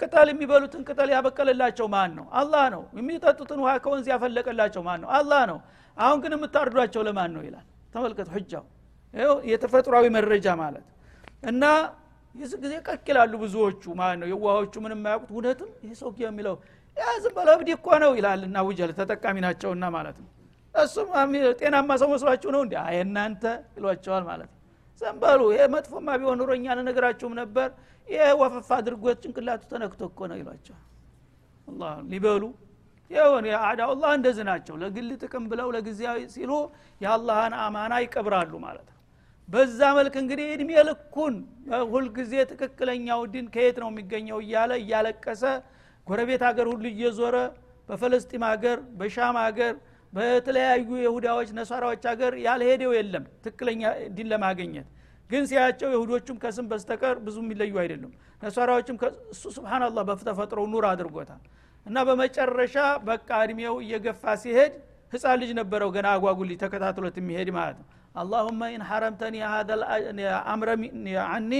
ቅጠል 0.00 0.28
የሚበሉትን 0.32 0.82
ቅጠል 0.88 1.08
ያበቀለላቸው 1.14 1.86
ማን 1.94 2.10
ነው? 2.18 2.26
አላህ 2.32 2.64
ነው። 2.74 2.82
የሚጠጡትን 2.98 3.60
ውሃ 3.62 3.72
ከወንዝ 3.84 4.06
ያፈለቀላቸው 4.12 4.82
ማን 4.88 5.00
ነው? 5.02 5.08
አላህ 5.18 5.42
ነው። 5.50 5.58
አሁን 5.96 6.18
ግን 6.22 6.32
የምታርዷቸው 6.36 7.02
ለማን 7.08 7.30
ነው 7.36 7.42
ይላል? 7.46 7.64
ተመልከት 7.94 8.28
ሁጃው 8.34 8.64
የተፈጥሯዊ 9.50 10.06
መረጃ 10.16 10.46
ማለት። 10.60 10.86
እና 11.44 11.64
ይህ 12.34 12.50
ጊዜ 12.62 12.74
ቀቅ 12.88 13.06
ብዙዎቹ። 13.36 13.82
ማለት 14.00 14.18
ነው? 14.22 14.26
የዋሆቹ 14.32 14.74
ምንም 14.84 14.98
የማያውቁት 15.00 15.30
እውነትም 15.34 15.70
ይህ 15.84 15.94
ሰው 16.00 16.10
የሚለው 16.22 16.54
ያ 16.96 17.06
ዝም 17.24 17.36
እኮ 17.74 17.86
ነው 18.02 18.12
ይላል። 18.18 18.40
እና 18.48 18.56
ውጀል 18.68 18.90
ተጠቃሚ 18.98 19.36
ናቸውና 19.44 19.84
ማለት 19.96 20.16
ነው። 20.22 20.28
እሱም 20.74 21.08
ጤናማ 21.60 21.90
ሰው 22.00 22.08
መስሏችሁ 22.12 22.50
ነው 22.54 22.60
እንዲ 22.64 22.74
አይ 22.82 22.96
እናንተ 23.04 23.44
ይሏቸዋል 23.76 24.24
ማለት 24.28 24.48
ነው 24.48 24.56
ዘንበሉ 25.00 25.40
ይሄ 25.52 25.62
መጥፎማ 25.74 26.08
ቢሆን 26.20 26.38
ኑሮ 26.40 26.50
እኛ 26.58 26.66
ነግራችሁም 26.80 27.34
ነበር። 27.40 27.68
ይሄ 28.08 28.24
ወፈፋ 28.40 28.68
አድርጎት 28.78 29.18
ጭንቅላቱ 29.24 29.62
ተነክቶ 29.72 30.00
እኮ 30.10 30.20
ነው 30.30 30.36
ይሏቸዋል 30.40 30.82
አላህ 31.68 31.92
ሊበሉ 32.12 32.42
ይሁን 33.10 33.46
አዳውላህ 33.64 34.10
እንደዚህ 34.18 34.44
ናቸው። 34.50 34.74
ለግል 34.82 35.08
ጥቅም 35.22 35.44
ብለው 35.50 35.68
ለጊዜያዊ 35.76 36.18
ሲሉ 36.34 36.52
የአላህን 37.00 37.54
አማና 37.62 37.92
ይቀብራሉ 38.04 38.52
ማለት 38.66 38.86
ነው። 38.86 38.96
በዛ 39.48 39.80
መልክ 39.96 40.14
እንግዲህ 40.20 40.48
እድሜ 40.54 40.70
ልኩን 40.88 41.34
ሁልጊዜ 41.92 42.32
ትክክለኛው 42.50 43.20
ድን 43.32 43.46
ከየት 43.54 43.78
ነው 43.82 43.88
የሚገኘው 43.92 44.38
እያለ 44.44 44.72
እያለቀሰ 44.82 45.42
ጎረቤት 46.06 46.42
ሀገር 46.48 46.66
ሁሉ 46.72 46.84
እየዞረ 46.92 47.36
በፈለስጢም 47.88 48.44
ሀገር 48.50 48.78
በሻም 48.98 49.36
ሀገር 49.44 49.74
በተለያዩ 50.12 50.88
የሁዳዎች 51.02 51.48
ነሷራዎች 51.58 52.02
ሀገር 52.10 52.32
ያልሄደው 52.44 52.92
የለም 52.96 53.24
ትክክለኛ 53.44 53.82
ዲን 54.16 54.28
ለማገኘት 54.32 54.88
ግን 55.30 55.42
ሲያቸው 55.50 55.88
የሁዶቹም 55.94 56.36
ከስም 56.42 56.66
በስተቀር 56.70 57.16
ብዙ 57.26 57.36
የሚለዩ 57.44 57.72
አይደሉም። 57.82 58.12
ነሷራዎችም 58.42 58.96
እሱ 59.34 59.42
ስብናላህ 59.56 60.04
በተፈጥሮ 60.08 60.60
ኑር 60.72 60.84
አድርጎታል። 60.90 61.42
እና 61.86 61.98
በመጨረሻ 62.08 62.76
በቃ 63.08 63.28
እድሜው 63.44 63.74
እየገፋ 63.84 64.32
ሲሄድ 64.42 64.72
ህፃን 65.12 65.38
ልጅ 65.42 65.50
ነበረው 65.60 65.90
ገና 65.94 66.08
አጓጉል 66.16 66.50
ተከታትሎት 66.62 67.16
የሚሄድ 67.20 67.48
ማለት 67.58 67.78
ነው። 67.80 67.86
አላሁመ 68.14 68.60
ኢን 68.74 68.82
ሐረምተኒ 68.88 69.36
አምረ 70.52 70.70
አኒ 71.28 71.52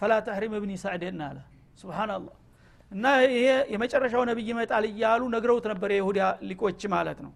ፈላ 0.00 0.12
ተሕሪም 0.26 0.54
እብኒ 0.58 0.72
ሳዕደን 0.84 1.20
አለ። 1.28 1.38
ስብናላህ 1.82 2.34
እና 2.90 3.04
ይሄ 3.26 3.44
የመጨረሻው 3.72 4.22
ነቢይ 4.30 4.46
ይመጣል 4.52 4.84
እያሉ 4.90 5.22
ነግረውት 5.34 5.66
ነበር 5.72 5.90
የይሁዳ 5.94 6.20
ሊቆች 6.50 6.82
ማለት 6.94 7.18
ነው 7.26 7.32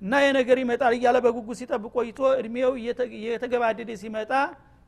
እና 0.00 0.12
ይሄ 0.20 0.30
ነገር 0.38 0.56
ይመጣል 0.62 0.94
እያለ 0.96 1.16
በጉጉ 1.24 1.48
ሲጠብቅ 1.58 1.92
ቆይቶ 1.96 2.20
እድሜው 2.40 2.72
እየተገባደደ 3.16 3.90
ሲመጣ 4.02 4.32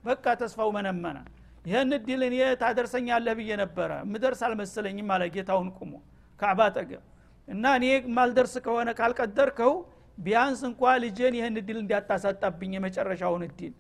በቃ 0.04 0.24
ተስፋው 0.40 0.70
መነመነ። 0.76 1.18
ይህን 1.64 1.90
እድል 1.96 2.20
እኔ 2.26 2.36
ታደርሰኛለህ 2.60 3.34
ብዬ 3.38 3.50
ነበረ። 3.62 3.90
ምደርስ 4.12 4.40
አልመሰለኝም 4.46 5.08
አለ 5.14 5.22
ጌታውን 5.34 5.68
ቁሞ 5.78 5.92
ካዕባ 6.40 6.60
ጠገብ 6.76 7.02
እና 7.48 7.64
እኔ 7.78 7.84
ማልደርስ 8.16 8.54
ከሆነ 8.64 8.88
ካልቀደርከው 8.98 9.72
ቢያንስ 10.18 10.60
እንኳ 10.68 10.82
ልጄን 11.02 11.34
ይህን 11.38 11.56
እድል 11.60 11.78
እንዲያታሳጣብኝ 11.82 12.72
የመጨረሻውን 12.76 13.42
እድል 13.48 13.74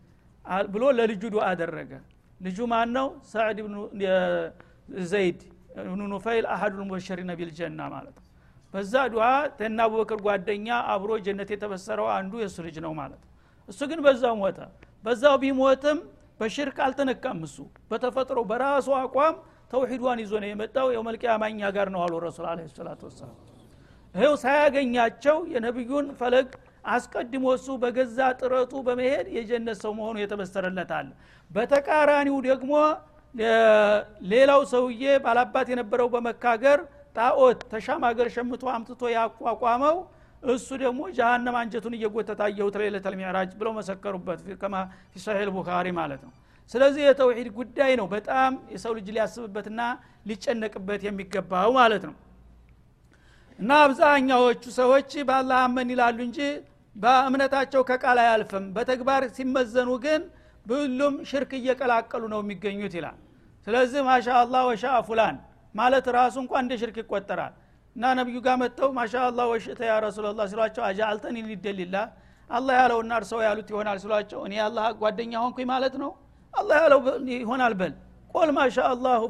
ብሎ 0.68 0.84
ለልጁ 0.98 1.22
ዱዓ 1.32 1.44
አደረገ። 1.52 1.92
ልጁ 2.40 2.58
ማን 2.72 2.90
ነው 2.96 3.06
ሰዕድ 3.32 3.58
ብኑ 3.64 3.76
ዘይድ 5.08 5.40
ብኑ 5.86 6.00
ኑፈይል 6.12 6.46
አሀዱል 6.54 6.82
ሙበሸሪነ 6.86 7.30
ቢልጀና 7.40 7.80
ማለት 7.94 8.14
ነው 8.18 8.24
በዛ 8.74 8.94
ዱዓ 9.12 9.26
ተና 9.58 9.78
አቡበክር 9.86 10.18
ጓደኛ 10.26 10.68
አብሮ 10.92 11.10
ጀነት 11.26 11.50
የተበሰረው 11.54 12.08
አንዱ 12.16 12.32
የእሱ 12.42 12.56
ልጅ 12.66 12.76
ነው 12.84 12.92
ማለት 12.98 13.22
እሱ 13.68 13.80
ግን 13.90 14.00
በዛው 14.06 14.34
ሞተ። 14.40 14.58
በዛው 15.04 15.34
ቢሞትም 15.42 15.98
በሽርክ 16.40 16.76
አልተነካም 16.84 17.38
እሱ። 17.46 17.56
በተፈጥሮ 17.90 18.38
በራሱ 18.50 18.88
አቋም 19.00 19.36
ተውሂዷን 19.72 20.18
ይዞ 20.22 20.32
ነው 20.42 20.48
የመጣው። 20.50 20.88
የመልቅያማኛ 20.94 21.60
ጋር 21.76 21.88
ነው 21.94 22.00
አሉ 22.04 22.14
ረሱል 22.26 22.46
አለ 22.50 22.60
ሰላቱ 22.76 23.00
ወሰላም። 23.08 23.36
ይኸው 24.14 24.34
ሳያገኛቸው 24.42 25.38
የነቢዩን 25.54 26.06
ፈለግ 26.20 26.48
አስቀድሞ 26.88 27.46
እሱ 27.56 27.68
በገዛ 27.82 28.18
ጥረቱ 28.40 28.72
በመሄድ 28.86 29.26
የጀነት 29.36 29.78
ሰው 29.82 29.92
መሆኑ 29.98 30.16
የተበሰረለት 30.22 30.92
አለ። 30.98 31.08
በተቃራኒው 31.50 32.36
ደግሞ 32.48 32.72
ሌላው 34.30 34.60
ሰውዬ 34.72 35.02
ባላባት 35.24 35.66
የነበረው 35.72 36.08
በመካገር 36.14 36.78
ጣዖት 37.18 37.60
ተሻም 37.72 38.02
ሀገር 38.08 38.28
ሸምቶ 38.34 38.62
አምጥቶ 38.74 39.02
ያቋቋመው 39.14 39.96
እሱ 40.42 40.68
ደግሞ 40.82 41.00
ጀሃነም 41.16 41.56
አንጀቱን 41.60 41.94
እየጎተታ 41.96 42.40
አየሁት 42.48 42.74
ለይለተል 42.80 43.14
ሚዕራጅ 43.20 43.50
ብለው 43.60 43.72
መሰከሩበት 43.78 44.40
ከማ 44.60 44.74
ፊ 45.12 45.22
ሰሒህ 45.24 45.50
ቡኻሪ 45.56 45.88
ማለት 45.98 46.20
ነው። 46.26 46.32
ስለዚህ 46.70 47.02
የተውሂድ 47.06 47.48
ጉዳይ 47.58 47.92
ነው 48.00 48.06
በጣም 48.14 48.52
የሰው 48.74 48.92
ልጅ 48.98 49.06
ሊያስብበትና 49.16 49.80
ሊጨነቅበት 50.28 51.02
የሚገባው 51.06 51.70
ማለት 51.78 52.02
ነው። 52.08 52.14
እና 53.58 53.70
አብዛኛዎቹ 53.84 54.64
ሰዎች 54.76 55.10
በአላህ 55.28 55.58
አመን 55.66 55.88
ይላሉ 55.94 56.18
እንጂ 56.26 56.40
በእምነታቸው 56.96 57.82
ከቃል 57.88 58.18
አያልፍም። 58.22 58.66
በተግባር 58.76 59.22
ሲመዘኑ 59.36 59.90
ግን 60.04 60.20
ሁሉም 60.66 61.14
ሽርክ 61.30 61.52
እየቀላቀሉ 61.58 62.22
ነው 62.32 62.40
የሚገኙት 62.42 62.94
ይላል። 62.98 63.18
ስለዚህ 63.66 64.00
ማሻ 64.08 64.26
አላህ 64.42 64.62
ወሻ 64.70 64.84
ፉላን 65.08 65.36
ማለት 65.74 66.06
ራሱ 66.16 66.36
እንኳ 66.42 66.52
እንደ 66.62 66.72
ሽርክ 66.80 66.96
ይቆጠራል። 67.02 67.54
እና 67.96 68.04
ነቢዩ 68.18 68.36
ጋር 68.44 68.56
መጥተው 68.62 68.90
ማሻ 68.98 69.14
አላህ 69.28 69.46
ወሽተ 69.52 69.80
ያ 69.88 69.94
ረሱላላ 70.04 70.40
ሲሏቸው 70.50 70.82
አጃአልተኒ 70.88 71.36
ሊደሊላ 71.48 71.96
አላህ 72.50 72.74
ያለውና 72.80 73.12
እርሰው 73.20 73.40
ያሉት 73.46 73.68
ይሆናል 73.72 73.98
ሲሏቸው 74.02 74.40
እኔ 74.46 74.54
አላህ 74.66 74.84
ጓደኛ 75.00 75.32
ሆንኩኝ 75.42 75.66
ማለት 75.72 75.94
ነው። 76.02 76.10
አላህ 76.54 76.76
ያለው 76.84 77.00
ይሆናል 77.36 77.74
በል። 77.80 77.94
ቆል 78.34 78.50
ማሻ 78.58 78.76
አላሁ 78.92 79.22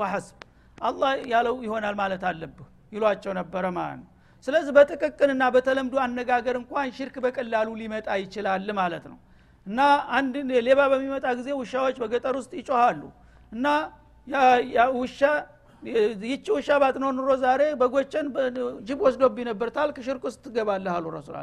ወሐስብ 0.00 0.38
አላህ 0.78 1.10
ያለው 1.32 1.54
ይሆናል 1.66 1.94
ማለት 2.00 2.22
አለብህ 2.30 2.66
ይሏቸው 2.92 3.32
ነበረ 3.38 3.64
ማለት 3.78 3.98
ነው። 4.00 4.08
ስለዚህ 4.46 4.72
በጥቅቅንና 4.76 5.44
በተለምዶ 5.54 5.94
አነጋገር 6.04 6.56
እንኳን 6.60 6.90
ሽርክ 6.98 7.16
በቀላሉ 7.24 7.68
ሊመጣ 7.80 8.08
ይችላል 8.22 8.68
ማለት 8.80 9.04
ነው። 9.12 9.18
እና 9.66 9.80
አንድ 10.18 10.34
ሌባ 10.68 10.80
በሚመጣ 10.92 11.26
ጊዜ 11.38 11.48
ውሻዎች 11.60 11.96
በገጠር 12.02 12.34
ውስጥ 12.40 12.52
ይጮሃሉ። 12.60 13.02
እና 13.52 13.66
ውሻ 14.96 15.20
ይቺ 16.24 16.46
ውሻ 16.56 16.68
ባትኖር 16.82 17.12
ኑሮ 17.18 17.30
ዛሬ 17.42 17.62
በጎቸን 17.80 18.26
ጅብ 18.86 19.00
ወስዶብኝ 19.06 19.44
ነበር። 19.50 19.68
ታልክ 19.76 19.96
ሽርክ 20.06 20.22
ውስጥ 20.28 20.40
ትገባለህ 20.46 20.92
አሉ 20.96 21.06
ረሱል 21.16 21.36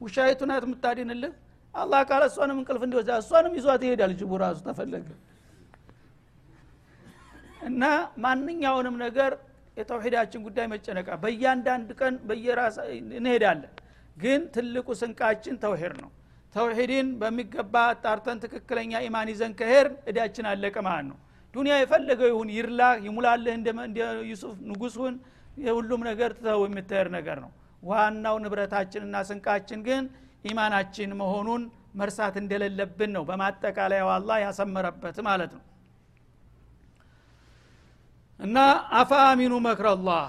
ውሻይቱ 0.00 0.40
ናት 0.50 0.64
የምታድንልህ? 0.66 1.32
አላህ 1.74 2.00
ካለ 2.08 2.22
እሷንም 2.30 2.56
እንቅልፍ 2.60 2.82
እንዲወዛ 2.86 3.10
እሷንም 3.22 3.52
ይዟት 3.58 3.82
ይሄዳል። 3.86 4.12
ጅቡ 4.20 4.32
ራሱ 4.42 4.58
ተፈለገ። 4.68 5.08
እና 7.62 7.82
ማንኛውንም 8.24 8.96
ነገር 9.04 9.32
የተውሂዳችን 9.76 10.40
ጉዳይ 10.46 10.66
መጨነቃ። 10.72 11.08
በእያንዳንድ 11.22 11.90
ቀን 12.00 12.14
በየራስ 12.28 12.76
እንሄዳለን። 13.16 13.72
ግን 14.16 14.40
ትልቁ 14.54 14.88
ስንቃችን 15.00 15.54
ተውሂድ 15.62 15.94
ነው። 16.02 16.10
ተውሂድን 16.54 17.08
በሚገባ 17.20 17.74
አጣርተን 17.92 18.38
ትክክለኛ 18.44 18.92
ኢማን 19.06 19.28
ይዘን 19.32 19.52
ከሄር 19.60 19.86
እዳችን 20.10 20.46
አለቀ 20.50 20.76
ማለት 20.88 21.06
ነው 21.10 21.18
ዱኒያ 21.54 21.74
የፈለገው 21.80 22.28
ይሁን 22.30 22.48
ይርላ 22.56 22.82
ይሙላልህ 23.06 23.52
እንደ 23.56 23.68
ዩሱፍ 24.30 24.56
ንጉሱን። 24.70 25.14
የሁሉም 25.62 26.02
ነገር 26.08 26.30
ትተው 26.36 26.60
የምትሄር 26.66 27.08
ነገር 27.16 27.38
ነው። 27.44 27.50
ዋናው 27.82 28.36
ንብረታችንና 28.42 29.16
ስንቃችን 29.28 29.80
ግን 29.88 30.04
ኢማናችን 30.50 31.10
መሆኑን 31.20 31.62
መርሳት 32.00 32.34
እንደሌለብን 32.42 33.10
ነው። 33.16 33.22
በማጠቃለያው 33.28 34.08
አላህ 34.14 34.36
ያሰመረበት 34.44 35.16
ማለት 35.28 35.52
ነው። 35.56 35.62
እና 38.40 38.58
አፋአሚኑ 39.00 39.54
መክረላህ 39.66 40.24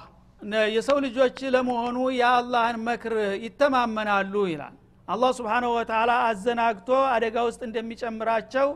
የሰው 0.76 0.98
ልጆች 1.06 1.38
ለመሆኑ 1.54 1.98
የአላህን 2.16 2.78
መክር 2.88 3.14
ይተማመናሉ 3.46 4.34
ይላል። 4.52 4.76
አላህ 5.08 5.32
ስብሓንሁ 5.38 5.70
ወተላ 5.78 6.12
አዘናግቶ 6.28 6.90
አደጋ 7.14 7.38
ውስጥ 7.48 7.62
እንደሚጨምራቸው 7.68 8.68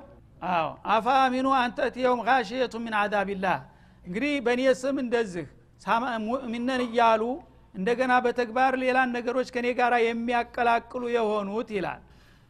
አዎ። 0.42 0.66
አፋአሚኑ 0.94 1.48
አንተትየውም 1.60 2.22
ጋሽየቱ 2.28 2.74
ምን 2.84 2.96
አዛቢላህ 3.00 3.60
እንግዲህ 4.06 4.34
በእኔ 4.46 4.62
ስም 4.82 4.98
እንደዚህ 5.04 5.48
ሙእሚነን 6.26 6.82
እያሉ 6.86 7.24
እንደገና 7.76 8.14
በተግባር 8.26 8.74
ሌላን 8.84 9.10
ነገሮች 9.16 9.48
ከኔ 9.56 9.68
ጋር 9.80 9.94
የሚያቀላቅሉ 10.04 11.04
የሆኑት 11.16 11.70
ይላል። 11.76 12.02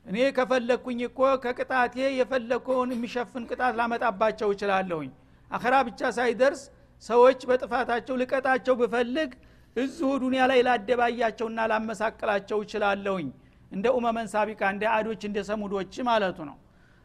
እኔ 0.06 0.18
ከፈለግኩኝ 0.38 1.00
እኮ 1.08 1.20
ከቅጣቴ 1.44 1.96
የፈለግከውን 2.20 2.92
የሚሸፍን 2.96 3.46
ቅጣት 3.50 3.74
ላመጣባቸው 3.80 4.50
እችላለሁኝ። 4.54 5.10
አኸራ 5.52 5.76
ብቻ 5.88 6.02
ሳይደርስ 6.18 6.62
ሰዎች 7.04 7.40
በጥፋታቸው 7.50 8.16
ልቀጣቸው 8.22 8.76
ብፈልግ 8.82 9.32
እዚሁ 9.76 10.10
ዱኒያ 10.22 10.44
ላይ 10.52 10.60
ላደባያቸውና 10.68 11.60
ላመሳቅላቸው 11.72 12.60
እችላለሁኝ። 12.64 13.28
እንደ 13.72 13.86
ኡመመን 13.98 14.28
ሳቢቃ 14.34 14.62
እንደ 14.74 14.84
አዶች 14.94 15.22
እንደ 15.30 15.40
ሰሙዶች 15.50 15.94
ማለቱ 16.08 16.38
ነው። 16.50 16.58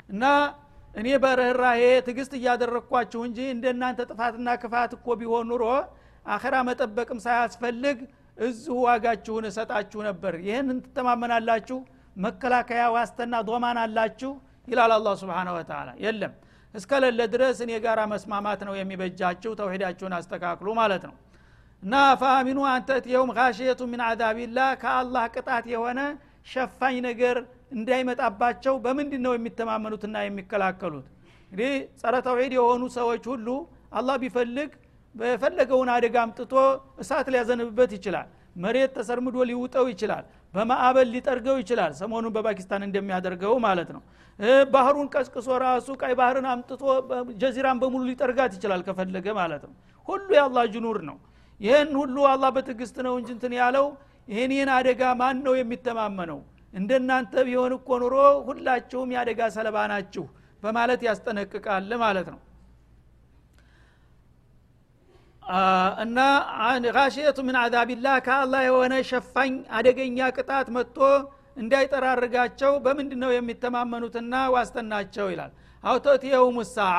እና 0.08 0.24
እኔ 0.94 1.08
በርኅራሄ 1.22 1.82
ትግስት 2.06 2.32
እያደረግኳችሁ 2.38 3.20
እንጂ 3.28 3.38
እንደ 3.54 3.64
እናንተ 3.74 4.00
ጥፋትና 4.10 4.48
ክፋት 4.62 4.90
እኮ 4.96 5.14
ቢሆን 5.20 5.46
ኑሮ 5.50 5.64
አኸራ 6.26 6.54
መጠበቅም 6.68 7.20
ሳያስፈልግ 7.24 7.98
እዚሁ 8.38 8.76
ዋጋችሁን 8.86 9.44
እሰጣችሁ 9.48 10.00
ነበር። 10.08 10.34
ይህንን 10.46 10.78
ትተማመናላችሁ? 10.84 11.78
መከላከያ 12.16 12.82
ዋስተና 12.94 13.34
ዶማን 13.48 13.78
አላችሁ? 13.82 14.30
ይላል 14.68 14.92
አላ 14.96 15.08
ስብን 15.20 15.48
ወተላ 15.54 15.88
የለም። 16.04 16.32
እስከሌለ 16.74 17.20
ድረስ 17.32 17.58
እኔ 17.64 17.72
ጋራ 17.84 18.00
መስማማት 18.12 18.60
ነው 18.68 18.74
የሚበጃችሁ። 18.78 19.50
ተውሂዳችሁን 19.58 20.14
አስተካክሉ 20.18 20.68
ማለት 20.80 21.02
ነው። 21.08 21.16
እና 21.82 21.94
ፈአሚኑ 22.20 22.58
አንተትየውም 22.72 23.30
ካሽየቱ 23.36 23.80
ምን 23.92 24.02
አዛቢላህ 24.08 24.68
ከአላህ 24.82 25.24
ቅጣት 25.34 25.64
የሆነ 25.72 26.00
ሸፋኝ 26.46 26.96
ነገር 27.06 27.36
እንዳይመጣባቸው 27.76 28.74
በምንድ 28.84 29.12
ነው 29.24 29.32
የሚተማመኑትና 29.36 30.16
የሚከላከሉት? 30.24 31.06
እንግዲህ 31.44 31.72
ጸረ 32.00 32.14
ተውሂድ 32.26 32.52
የሆኑ 32.58 32.82
ሰዎች 32.96 33.24
ሁሉ 33.32 33.48
አላህ 33.92 34.16
ቢፈልግ 34.22 34.70
በፈለገውን 35.14 35.88
አደጋ 35.94 36.16
አምጥቶ 36.24 36.52
እሳት 37.02 37.26
ሊያዘንብበት 37.32 37.90
ይችላል። 37.96 38.28
መሬት 38.56 38.90
ተሰርምዶ 38.96 39.36
ሊውጠው 39.48 39.86
ይችላል። 39.92 40.24
በማዕበል 40.54 41.08
ሊጠርገው 41.14 41.56
ይችላል። 41.62 41.92
ሰሞኑን 42.00 42.32
በፓኪስታን 42.34 42.82
እንደሚያደርገው 42.86 43.54
ማለት 43.66 43.90
ነው። 43.96 44.02
ባህሩን 44.72 45.08
ቀስቅሶ 45.14 45.48
ራሱ 45.64 45.88
ቀይ 46.00 46.14
ባህርን 46.20 46.46
አምጥቶ 46.52 46.82
ጀዚራን 47.42 47.78
በሙሉ 47.82 48.02
ሊጠርጋት 48.10 48.52
ይችላል 48.56 48.80
ከፈለገ 48.86 49.26
ማለት 49.40 49.62
ነው። 49.68 49.74
ሁሉ 50.08 50.28
የአላህ 50.36 50.64
ጅኑር 50.74 50.98
ነው። 51.10 51.16
ይህን 51.60 51.90
ሁሉ 52.00 52.16
አላህ 52.30 52.50
በትዕግስት 52.56 52.96
ነው 53.06 53.14
እንጂ 53.20 53.28
እንትን 53.36 53.52
ያለው 53.60 53.86
ይህን 54.28 54.70
አደጋ 54.74 55.02
ማን 55.20 55.36
ነው 55.46 55.54
የሚተማመነው? 55.58 56.40
እንደናንተ 56.74 57.32
ቢሆን 57.46 57.72
እኮ 57.76 57.88
ኑሮ 58.02 58.14
ሁላችሁም 58.46 59.10
የአደጋ 59.14 59.40
ሰለባ 59.56 59.76
ናችሁ 59.90 60.24
በማለት 60.62 61.00
ያስጠነቅቃል 61.06 61.90
ማለት 62.02 62.28
ነው። 62.32 62.40
እና 66.02 66.18
ጋሽየቱ 66.88 67.38
ምን 67.46 67.56
አዛቢላህ 67.62 68.16
ከአላህ 68.26 68.60
የሆነ 68.66 68.94
ሸፋኝ 69.08 69.54
አደገኛ 69.78 70.28
ቅጣት 70.36 70.68
መጥቶ 70.76 70.98
እንዳይጠራርጋቸው 71.56 72.72
በምንድ 72.84 73.12
ነው 73.22 73.30
የሚተማመኑትና 73.34 74.34
ዋስተናቸው 74.54 75.26
ይላል። 75.32 75.52
አውቶትየውም 75.84 76.58
ሳዓ 76.70 76.94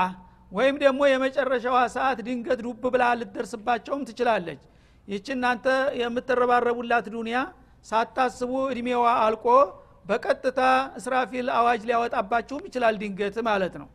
ወይም 0.51 0.75
ደግሞ 0.83 1.01
የመጨረሻዋ 1.09 1.77
ሰዓት 1.95 2.19
ድንገት 2.27 2.59
ዱብ 2.65 2.83
ብላ 2.93 3.03
ልትደርስባቸውም 3.19 4.03
ትችላለች 4.09 4.62
ይች 5.08 5.28
እናንተ 5.34 5.66
የምትረባረቡላት 6.02 7.06
ዱኒያ 7.16 7.39
ሳታስቡ 7.86 8.52
እድሜዋ 8.70 9.06
አልቆ 9.24 9.46
በቀጥታ 10.06 10.62
እስራፊል 11.00 11.48
አዋጅ 11.58 11.82
ሊያወጣባችሁም 11.89 12.63
ይችላል 12.68 12.96
ድንገት 13.02 13.38
ማለት 13.50 13.76
ነው። 13.82 13.88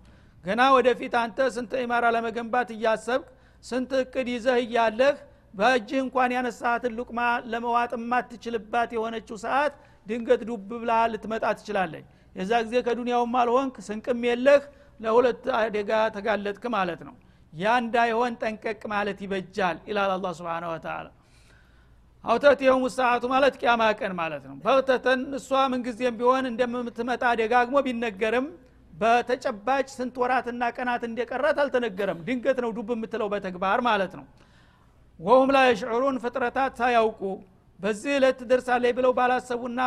ገና 0.44 0.62
ወደፊት 0.76 1.14
አንተ 1.22 1.48
ስንት 1.54 1.72
ኢማራ 1.82 2.04
ለመገንባት 2.16 2.68
እያሰብክ 2.76 3.26
ስንት 3.64 3.90
እቅድ 4.00 4.28
ይዘህ 4.34 4.58
እያለህ 4.64 5.16
በእጅህ 5.54 6.00
እንኳን 6.04 6.30
ያነሳትን 6.36 6.92
ሉቅማ 6.98 7.20
ለመዋጥ 7.52 7.92
የማትችልባት 7.96 8.90
የሆነችው 8.96 9.36
ሰዓት 9.44 9.74
ድንገት 10.06 10.42
ዱብ 10.48 10.68
ብላ 10.82 10.92
ልትመጣ 11.12 11.44
ትችላለች። 11.58 12.04
የዛ 12.36 12.52
ጊዜ 12.66 12.76
ከዱንያውም 12.86 13.34
አልሆንክ 13.40 13.76
ስንቅም 13.86 14.20
የለህ 14.28 14.62
ለሁለት 15.00 15.44
አደጋ 15.58 15.90
ተጋለጥክ 16.16 16.64
ማለት 16.76 17.00
ነው 17.08 17.14
ያ 17.52 17.74
እንዳይሆን 17.82 18.32
ጠንቀቅ 18.42 18.80
ማለት 18.92 19.18
ይበጃል 19.24 19.76
ይላል 19.90 20.10
አላ 20.16 20.32
ስብን 20.38 20.64
ወተላ 20.70 21.06
አውተት 22.24 22.60
የውም 22.66 22.84
ሰዓቱ 22.96 23.24
ማለት 23.32 23.54
ቅያማ 23.60 23.82
ቀን 24.00 24.12
ማለት 24.20 24.42
ነው። 24.48 24.56
በተተን 24.64 25.20
እሷ 25.38 25.50
ምንጊዜም 25.72 26.16
ቢሆን 26.20 26.46
እንደምትመጣ 26.50 27.24
ደጋግሞ 27.40 27.76
ቢነገርም 27.86 28.46
በተጨባጭ 28.92 29.86
ስንት 29.96 30.14
ወራትና 30.22 30.62
ቀናት 30.76 31.02
እንደቀራት 31.08 31.58
አልተነገረም። 31.64 32.20
ድንገት 32.28 32.58
ነው 32.64 32.70
ዱብ 32.76 32.88
የምትለው 32.94 33.28
በተግባር 33.34 33.80
ማለት 33.88 34.12
ነው። 34.18 34.24
ወሁም 35.20 35.50
ላይ 35.56 35.66
የሽዑሩን 35.70 36.16
ፍጥረታት 36.24 36.72
ሳያውቁ 36.80 37.20
በዚህ 37.80 38.12
ዕለት 38.18 38.36
ትደርሳለች 38.40 38.92
ብለው 38.98 39.12
ባላሰቡና 39.18 39.80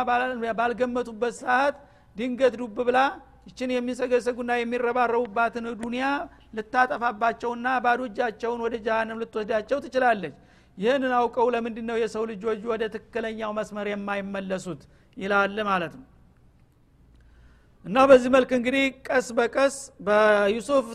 ባልገመቱበት 0.58 1.34
ሰዓት 1.42 1.76
ድንገት 2.16 2.54
ዱብ 2.60 2.78
ብላ 2.88 2.98
ይችን 3.46 3.70
የሚሰገሰጉና 3.74 4.52
የሚረባረቡባትን 4.58 5.64
ዱኒያ 5.80 6.06
ልታጠፋባቸውና 6.52 7.66
ባዶ 7.84 8.00
እጃቸውን 8.08 8.60
ወደ 8.64 8.74
ጃሃንም 8.86 9.20
ልትወስዳቸው 9.22 9.78
ትችላለች። 9.84 10.34
ይህንን 10.78 11.12
አውቀው 11.18 11.46
ለምንድ 11.54 11.78
ነው 11.88 11.96
የሰው 12.02 12.24
ልጆች 12.30 12.60
ወደ 12.70 12.82
ትክክለኛው 12.94 13.50
መስመር 13.58 13.86
የማይመለሱት? 13.90 14.82
ይላል 15.16 15.56
ማለት 15.68 15.94
ነው። 15.98 16.06
እና 17.86 17.98
በዚህ 18.08 18.30
መልክ 18.34 18.50
እንግዲህ 18.58 18.84
ቀስ 19.08 19.28
በቀስ 19.38 19.76
በዩሱፍ 20.06 20.86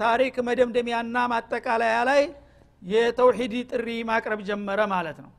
ታሪክ 0.00 0.34
መደምደሚያና 0.46 1.16
ማጠቃለያ 1.32 1.96
ላይ 2.10 2.22
የተውሂድ 2.82 3.54
ጥሪ 3.70 3.88
ማቅረብ 4.10 4.40
ጀመረ 4.48 4.80
ማለት 4.92 5.18
ነው። 5.24 5.30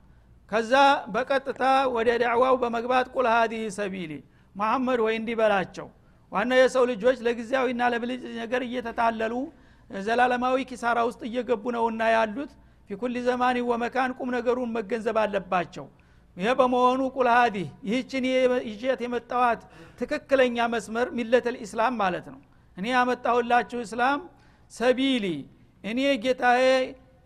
ከዛ 0.51 0.73
በቀጥታ 1.13 1.63
ወደ 1.95 2.09
ዳዕዋው 2.23 2.55
በመግባት 2.63 3.07
ቁል 3.15 3.27
ሀዲህ 3.33 3.63
ሰቢሊ 3.77 4.13
መሐመድ 4.55 4.99
ወይ 5.05 5.13
እንዲህ 5.19 5.35
በላቸው 5.41 5.87
ዋና 6.31 6.51
የሰው 6.59 6.83
ልጆች 6.91 7.17
ለጊዜያዊና 7.25 7.81
ለብልጭ 7.93 8.21
ነገር 8.41 8.61
እየተታለሉ 8.67 9.33
ዘላለማዊ 9.89 10.57
ኪሳራ 10.69 10.99
ውስጥ 11.07 11.21
እየገቡ 11.29 11.63
ነውና 11.75 12.03
ያሉት 12.15 12.51
ፊኩል 12.89 13.15
ዘማኒ 13.25 13.57
ወመካን 13.69 14.11
ቁም 14.17 14.29
ነገሩን 14.35 14.69
መገንዘብ 14.77 15.17
አለባቸው። 15.21 15.85
ይሄ 16.37 16.49
በመሆኑ 16.59 17.01
ቁል 17.15 17.27
ሀዲህ 17.33 17.67
ይህችን 17.87 18.25
ይዤት 18.69 18.99
የመጣዋት 19.05 19.61
ትክክለኛ 19.99 20.67
መስመር 20.73 21.07
ሚለት 21.17 21.47
ልእስላም 21.55 21.95
ማለት 22.03 22.25
ነው። 22.33 22.39
እኔ 22.77 22.85
ያመጣሁላችሁ 22.95 23.79
እስላም 23.85 24.19
ሰቢሊ 24.73 25.25
እኔ 25.83 25.99
ጌታዬ 26.23 26.63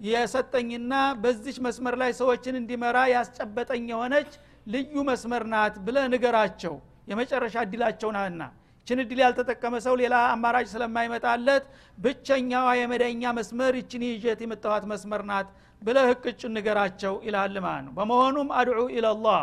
የሰጠኝና 0.08 0.94
በዚች 1.22 1.58
መስመር 1.66 1.96
ላይ 2.02 2.12
ሰዎችን 2.20 2.56
እንዲመራ 2.62 2.98
ያስጨበጠኝ 3.14 3.86
የሆነች 3.94 4.32
ልዩ 4.68 4.96
መስመር 5.10 5.44
ናት 5.54 5.76
ብለ 5.86 5.98
ንገራቸው። 6.14 6.76
የመጨረሻ 7.10 7.56
እድላቸው 7.66 8.10
ናትና 8.16 8.44
ይችን 8.88 9.00
እድል 9.02 9.20
ያልተጠቀመ 9.22 9.76
ሰው 9.84 9.94
ሌላ 10.00 10.16
አማራጭ 10.32 10.66
ስለማይመጣለት 10.72 11.64
ብቸኛዋ 11.98 12.66
የመዳኛ 12.80 13.32
መስመር 13.38 13.74
ይችን 13.80 14.04
ይዤት 14.08 14.40
የመጣኋት 14.44 14.84
መስመር 14.92 15.22
ናት 15.30 15.48
ብለ 15.82 15.98
ህቅጭ 16.10 16.42
ንገራቸው 16.56 17.14
ይላል 17.28 17.56
ማለት 17.66 17.84
ነው። 17.88 17.94
በመሆኑም 17.98 18.50
አድዑ 18.60 18.84
ኢለላህ 18.96 19.42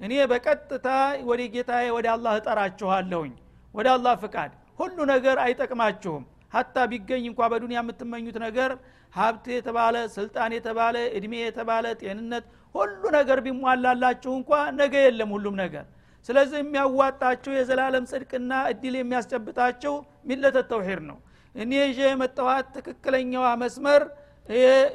እኔ 0.00 0.12
በቀጥታ 0.32 0.86
ወደ 1.30 1.40
ጌታዬ 1.54 1.88
ወደ 1.96 2.06
አላህ 2.14 2.34
እጠራችኋለሁኝ 2.40 3.32
ወደ 3.74 3.88
አላህ 3.96 4.14
ፍቃድ። 4.22 4.52
ሁሉ 4.78 4.96
ነገር 5.12 5.36
አይጠቅማችሁም። 5.44 6.22
ሀታ 6.54 6.86
ቢገኝ 6.92 7.26
እንኳ 7.30 7.48
በዱንያ 7.52 7.80
የምትመኙት 7.82 8.38
ነገር 8.46 8.70
ሀብት 9.14 9.44
የተባለ 9.54 9.96
ስልጣን 10.16 10.54
የተባለ 10.56 10.96
እድሜ 11.16 11.34
የተባለ 11.42 11.86
ጤንነት 12.02 12.46
ሁሉ 12.74 13.02
ነገር 13.18 13.40
ቢሟላላችሁ 13.46 14.32
እንኳ 14.40 14.52
ነገ 14.80 14.94
የለም 15.06 15.32
ሁሉም 15.36 15.56
ነገር 15.62 15.84
ስለዚህ 16.28 16.58
የሚያዋጣችሁ 16.62 17.52
የዘላለም 17.56 18.04
ጽድቅና 18.10 18.52
እድል 18.70 18.94
የሚያስጨብጣችሁ 18.98 19.94
ሚለተ 20.28 20.58
ተውሂድ 20.70 21.00
ነው። 21.08 21.18
እኔ 21.54 21.72
ይዤ 21.82 22.00
የመጣኋት 22.06 22.68
ትክክለኛዋ 22.76 23.48
መስመር 23.62 24.02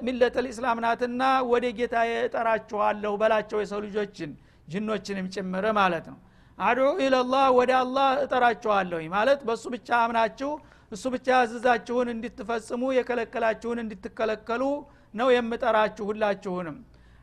ሚለተ 0.08 0.38
ልእስላም 0.46 0.80
ናትና 0.86 1.22
ወደ 1.52 1.66
ጌታ 1.78 1.96
እጠራችኋለሁ 2.20 3.12
በላቸው 3.22 3.60
የሰው 3.62 3.80
ልጆችን 3.86 4.32
ጅኖችንም 4.68 5.28
ጭምር 5.36 5.66
ማለት 5.80 6.08
ነው። 6.12 6.18
አድዑ 6.58 6.88
ኢለላህ 7.04 7.46
ወደ 7.58 7.72
አላህ 7.82 8.10
እጠራችኋለሁ 8.24 9.00
ማለት 9.14 9.40
በእሱ 9.48 9.66
ብቻ 9.76 9.90
አምናችሁ 10.04 10.52
እሱ 10.92 11.06
ብቻ 11.16 11.28
ያዘዛችሁን 11.38 12.08
እንድትፈጽሙ 12.14 12.84
የከለከላችሁን 12.98 13.80
እንድትከለከሉ 13.84 14.64
ነው 15.14 15.28
የምጠራችሁ 15.36 16.06
ሁላችሁንም 16.10 16.78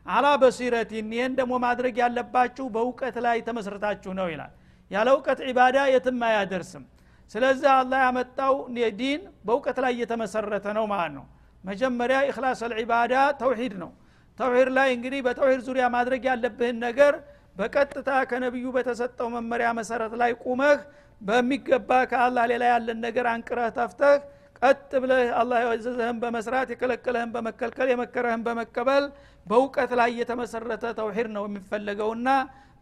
አላ 0.07 0.27
በሲረቲን 0.41 1.07
ይህን 1.15 1.33
ደግሞ 1.39 1.53
ማድረግ 1.63 1.95
ያለባችሁ 2.01 2.65
በእውቀት 2.75 3.15
ላይ 3.25 3.37
ተመስርታችሁ 3.47 4.11
ነው 4.19 4.27
ይላል። 4.33 4.51
ያለ 4.91 5.07
እውቀት 5.15 5.39
ዒባዳ 5.47 5.77
የትም 5.93 6.19
አያደርስም። 6.27 6.83
ስለዚህ 7.31 7.69
አላህ 7.73 7.99
ያመጣው 8.05 8.53
ዲን 8.99 9.21
በእውቀት 9.47 9.79
ላይ 9.83 9.91
እየተመሰረተ 9.95 10.67
ነው 10.77 10.85
ማለት 10.93 11.13
ነው። 11.17 11.25
መጀመሪያ 11.63 12.17
إخلاص 12.29 12.59
العبادة 12.67 13.13
ተውሂድ 13.41 13.73
ነው። 13.81 13.91
ተውሂድ 14.37 14.69
ላይ 14.77 14.89
እንግዲህ 14.95 15.19
በተውሂድ 15.27 15.61
ዙሪያ 15.67 15.85
ማድረግ 15.95 16.23
ያለብህን 16.29 16.77
ነገር 16.85 17.13
በቀጥታ 17.55 18.09
ከነቢዩ 18.29 18.65
በተሰጠው 18.75 19.27
መመሪያ 19.35 19.67
መሰረት 19.77 20.13
ላይ 20.21 20.31
ቁመህ 20.43 20.79
በሚገባ 21.21 21.91
ከአላህ 22.11 22.43
ሌላ 22.51 22.63
ያለን 22.71 22.99
ነገር 23.05 23.25
አንቅረህ 23.31 23.69
ተፍተህ 23.77 24.17
ቀጥ 24.61 24.91
ብለህ 25.01 25.27
አላህ 25.39 25.57
ያዘዘህን 25.63 26.17
በመስራት 26.21 26.67
የከለከለህን 26.73 27.31
በመከልከል 27.35 27.87
የመከረህን 27.91 28.43
በመቀበል 28.47 29.03
በእውቀት 29.45 29.91
ላይ 29.99 30.09
የተመሰረተ 30.19 30.85
ተውሂድ 30.99 31.27
ነው 31.35 31.43
የሚፈለገውና 31.47 32.29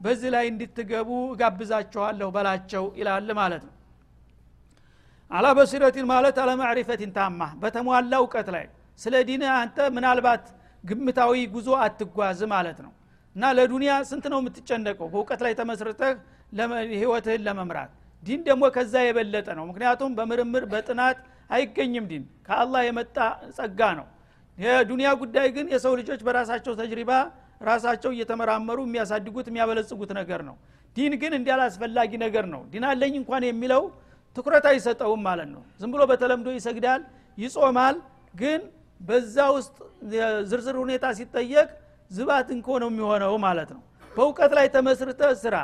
በዚህ 0.02 0.30
ላይ 0.36 0.46
እንድትገቡ 0.52 1.10
እጋብዛችኋለሁ 1.34 2.28
በላቸው 2.36 2.86
ይላል 3.00 3.30
ማለት 3.40 3.64
ነው። 3.68 3.74
على 5.32 5.48
بصيرة 5.58 6.06
ማለት 6.12 6.36
على 6.44 6.69
معرفة 6.69 7.12
تامة 7.16 7.42
በተሟላ 7.62 8.14
እውቀት 8.22 8.50
ላይ 8.56 8.66
ስለ 9.00 9.16
ዲን 9.30 9.44
አንተ 9.56 9.78
ምናልባት 9.96 10.44
ግምታዊ 10.84 11.40
ጉዞ 11.56 11.70
አትጓዝ 11.86 12.42
ማለት 12.54 12.80
ነው። 12.86 12.92
እና 13.36 13.46
ለዱንያ 13.58 13.94
ስንት 14.10 14.26
ነው 14.34 14.40
የምትጨነቀው? 14.42 15.08
በእውቀት 15.14 15.42
ላይ 15.46 15.54
ተመስርተህ 15.60 16.14
ህይወትህን 16.94 17.42
ለመምራት። 17.48 17.92
ዲን 18.24 18.42
ደግሞ 18.48 18.64
ከዛ 18.76 18.94
የበለጠ 19.06 19.48
ነው። 19.58 19.66
ምክንያቱም 19.70 20.12
በምርምር 20.18 20.64
በጥናት 20.72 21.18
አይገኝም 21.50 22.06
ዲን። 22.10 22.24
ከአላህ 22.46 22.82
የመጣ 22.88 23.18
ጸጋ 23.58 23.80
ነው። 24.00 24.08
የዱንያ 24.58 25.08
ጉዳይ 25.22 25.48
ግን 25.56 25.66
የሰው 25.74 25.94
ልጆች 26.00 26.22
በራሳቸው 26.28 26.74
تجربة 26.80 27.12
ራሳቸው 27.62 28.12
እየተመራመሩ 28.16 28.78
የሚያሳድጉት 28.86 29.48
የሚያበለጽጉት 29.50 30.12
ነገር 30.20 30.42
ነው። 30.50 30.56
ዲን 30.96 31.14
ግን 31.22 31.34
እንዲያል 31.38 31.62
አስፈላጊ 31.66 32.12
ነገር 32.24 32.46
ነው። 32.54 32.62
ዲን 32.72 32.84
አለኝ 32.90 33.14
እንኳን 33.22 33.44
የሚለው 33.48 33.84
ትኩረት 34.36 34.66
አይሰጠውም 34.72 35.22
ማለት 35.28 35.50
ነው። 35.52 35.62
ዝም 35.82 35.92
ብሎ 35.94 36.02
በተለምዶ 36.12 36.48
ይሰግዳል 36.58 37.02
ይጾማል 37.38 37.96
ግን 38.34 38.62
በዛ 39.02 39.38
ውስጥ 39.56 39.76
ዝርዝር 40.50 40.76
ሁኔታ 40.84 41.06
ሲጠየቅ 41.18 41.70
ዝባት 42.12 42.48
እንኮ 42.56 42.68
ነው 42.84 42.90
የሚሆነው 42.92 43.34
ማለት 43.46 43.70
ነው። 43.76 43.82
በእውቀት 44.12 44.52
ላይ 44.58 44.68
ተመስርተ 44.76 45.22
ስራ። 45.44 45.56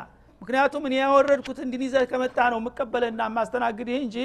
ምክንያቱም 0.42 0.84
እኔ 0.88 0.96
ያወረድኩት 1.02 1.60
እንዲን 1.66 1.84
ይዘህ 1.88 2.04
ከመጣ 2.12 2.38
ነው 2.54 2.60
የምቀበለና 2.62 3.22
ማስተናግድህ 3.36 3.98
እንጂ 4.06 4.18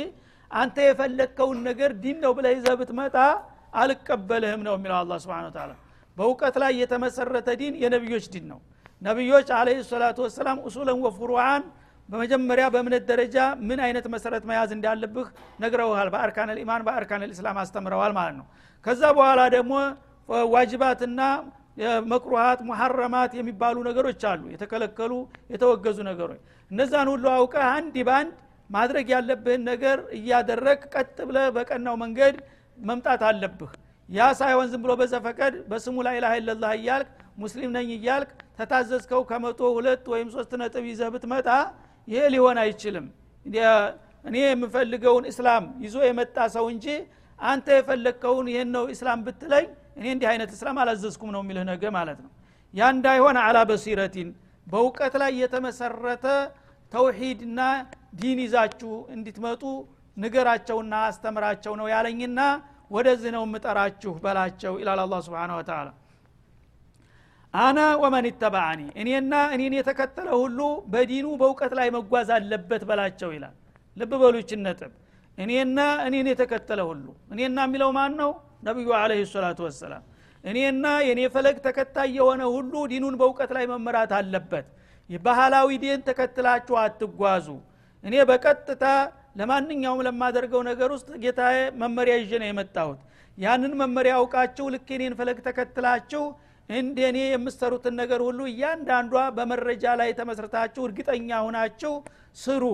አንተ 0.50 0.76
የፈለግከውን 0.87 1.59
ነገር 1.68 1.90
ዲን 2.02 2.18
ነው 2.24 2.32
ብለህ 2.37 2.52
ይዘህ 2.56 2.74
ብትመጣ 2.80 3.16
አልቀበልህም 3.80 4.61
ነው 4.66 4.74
የሚለው 4.76 4.96
አላ 4.98 5.18
ስብን 5.22 5.48
ታላ 5.56 5.72
በእውቀት 6.16 6.54
ላይ 6.62 6.72
የተመሰረተ 6.80 7.48
ዲን 7.61 7.74
የነቢዮች 7.82 8.26
ዲን 8.35 8.46
ነው። 8.52 8.61
ነቢዮች 9.02 9.48
አለ 9.56 9.68
ሰላቱ 9.88 10.18
ወሰላም 10.26 10.59
ኡሱለን 10.68 10.98
ወፍሩዓን 11.04 11.64
በመጀመሪያ 12.09 12.64
በእምነት 12.74 13.04
ደረጃ 13.11 13.37
ምን 13.68 13.78
አይነት 13.87 14.06
መሰረት 14.14 14.42
መያዝ 14.50 14.70
እንዳለብህ 14.76 15.26
ነግረውሃል። 15.62 16.09
በአርካን 16.14 16.50
ልኢማን 16.56 16.82
በአርካን 16.87 17.22
ልእስላም 17.24 17.59
አስተምረዋል 17.62 18.12
ማለት 18.18 18.37
ነው። 18.40 18.46
ከዛ 18.85 19.02
በኋላ 19.16 19.40
ደግሞ 19.56 19.74
ዋጅባትና 20.54 21.20
መክሩሃት 22.11 22.61
ሙሐረማት 22.68 23.32
የሚባሉ 23.38 23.76
ነገሮች 23.88 24.22
አሉ። 24.30 24.42
የተከለከሉ 24.54 25.12
የተወገዙ 25.52 25.98
ነገሮች። 26.11 26.40
እነዛን 26.70 27.09
ሁሉ 27.12 27.24
አውቀህ 27.35 27.64
አንድ 27.72 27.96
በአንድ 28.09 28.32
ማድረግ 28.70 29.07
ያለብህን 29.14 29.62
ነገር 29.70 29.98
እያደረግ 30.18 30.81
ቀጥ 30.94 31.16
ብለ 31.29 31.38
በቀናው 31.57 31.96
መንገድ 32.02 32.37
መምጣት 32.79 33.22
አለብህ። 33.29 33.72
ያ 34.09 34.26
ሳይሆን 34.40 34.66
ዝም 34.72 34.83
ብሎ 34.85 34.92
በዘፈቀድ 35.00 35.55
በስሙ 35.70 35.96
ላይ 36.07 36.16
ላህ 36.24 36.33
ለላህ 36.48 36.72
እያልክ 36.79 37.09
ሙስሊም 37.38 37.70
ነኝ 37.76 37.88
እያልክ 37.96 38.29
ተታዘዝከው 38.59 39.22
ከመቶ 39.31 39.61
ሁለት 39.76 40.05
ወይም 40.12 40.29
ሶስት 40.35 40.52
ነጥብ 40.61 40.85
ይዘህ 40.90 41.09
ብትመጣ 41.14 41.48
ይሄ 42.09 42.20
ሊሆን 42.35 42.59
አይችልም። 42.62 43.07
እኔ 44.24 44.37
የምፈልገውን 44.44 45.24
እስላም 45.31 45.64
ይዞ 45.85 45.96
የመጣ 46.07 46.37
ሰው 46.55 46.64
እንጂ 46.72 46.87
አንተ 47.38 47.66
የፈለግከውን 47.76 48.46
ይህን 48.52 48.70
ነው 48.76 48.85
እስላም 48.94 49.20
ብትለኝ 49.26 49.66
እኔ 49.98 50.07
እንዲህ 50.14 50.29
አይነት 50.33 50.50
እስላም 50.57 50.76
አላዘዝኩም 50.83 51.31
ነው 51.35 51.42
የሚልህ 51.44 51.64
ነገ 51.70 51.85
ማለት 51.96 52.18
ነው። 52.24 52.31
ያ 52.74 52.88
እንዳይሆን 52.94 53.37
አላ 53.42 53.59
በሲረቲን 53.70 54.31
በእውቀት 54.66 55.14
ላይ 55.22 55.33
የተመሰረተ 55.42 56.24
ተውሂድና 56.92 57.61
ዲን 58.16 58.38
ይዛችሁ 58.44 58.92
እንዲትመጡ 59.14 59.62
ንገራቸውና 60.16 60.94
አስተምራቸው 61.09 61.72
ነው 61.81 61.87
ያለኝና 61.92 62.40
ወደዚህ 62.90 63.31
ነው 63.37 63.42
የምጠራችሁ 63.46 64.12
በላቸው 64.24 64.74
ይላል 64.81 65.00
አላ 65.05 65.14
ስብን 65.26 65.52
ወተላ 65.57 65.88
አና 67.55 67.81
ወመን 68.02 68.26
ይተባአኒ 68.29 68.81
እኔና 69.02 69.35
እኔን 69.55 69.74
የተከተለ 69.79 70.29
ሁሉ 70.40 70.59
በዲኑ 70.92 71.26
በእውቀት 71.40 71.72
ላይ 71.79 71.88
መጓዝ 71.96 72.29
አለበት 72.37 72.83
በላቸው 72.88 73.31
ይላል። 73.37 73.55
ልብ 73.96 74.12
በሉችን 74.22 74.61
ነጥብ። 74.66 74.92
እኔና 75.38 75.79
እኔን 76.07 76.26
የተከተለ 76.33 76.81
ሁሉ 76.90 77.05
እኔና 77.33 77.59
የሚለው 77.66 77.90
ማን 77.96 78.12
ነው? 78.20 78.31
ነቢዩ 78.66 78.88
አለህ 78.98 79.20
ሰላቱ 79.33 79.59
ወሰላም። 79.66 80.02
እኔና 80.44 80.85
የእኔ 81.07 81.20
ፈለግ 81.35 81.57
ተከታይ 81.66 82.11
የሆነ 82.18 82.42
ሁሉ 82.55 82.74
ዲኑን 82.92 83.14
በእውቀት 83.20 83.50
ላይ 83.57 83.64
መመራት 83.72 84.12
አለበት። 84.18 84.66
ባህላዊ 85.11 85.70
ዲን 85.83 86.00
ተከትላችሁ 86.09 86.76
አትጓዙ 86.83 87.46
እኔ 88.06 88.16
በቀጥታ 88.30 88.84
ለማንኛውም 89.40 90.00
ለማደርገው 90.06 90.60
ነገር 90.68 90.90
ውስጥ 90.94 91.08
ጌታ 91.22 91.40
መመሪያ 91.80 92.14
ይዤ 92.20 92.32
ነው 92.42 92.48
የመጣሁት። 92.50 93.00
ያንን 93.38 93.72
መመሪያ 93.80 94.12
አውቃችሁ 94.18 94.66
ልክ 94.74 94.88
እኔን 94.96 95.14
ፈለግ 95.18 95.38
ተከትላችሁ 95.46 96.22
እንደ 96.68 96.98
እኔ 97.10 97.18
የምሰሩትን 97.26 97.94
ነገር 98.00 98.20
ሁሉ 98.26 98.40
እያንዳንዷ 98.52 99.24
በመረጃ 99.36 99.84
ላይ 100.00 100.10
ተመስርታችሁ 100.20 100.82
እርግጠኛ 100.88 101.40
ሁናችሁ 101.46 101.92
ስሩ። 102.36 102.64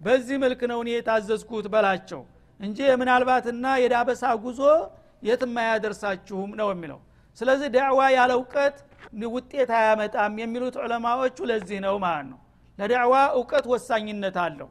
በዚህ 0.00 0.36
መልክ 0.42 0.60
ነው 0.72 0.80
እኔ 0.84 0.90
የታዘዝኩት 0.94 1.66
በላቸው 1.72 2.20
እንጂ 2.60 2.78
ምናልባትና 3.00 3.66
የዳበሳ 3.82 4.24
ጉዞ 4.44 4.60
የትም 5.22 5.54
አያደርሳችሁም 5.62 6.50
ነው 6.60 6.68
የሚለው። 6.72 7.00
ስለዚህ 7.38 7.68
ዳዕዋ 7.74 8.00
ያለ 8.16 8.32
እውቀት 8.38 8.76
ውጤት 9.34 9.70
አያመጣም 9.78 10.34
የሚሉት 10.42 10.76
ዑለማዎቹ 10.82 11.38
ለዚህ 11.50 11.78
ነው 11.86 11.96
ማለት 12.04 12.26
ነው። 12.32 12.38
ለዳዕዋ 12.78 13.14
እውቀት 13.38 13.64
ወሳኝነት 13.72 14.36
አለው 14.44 14.68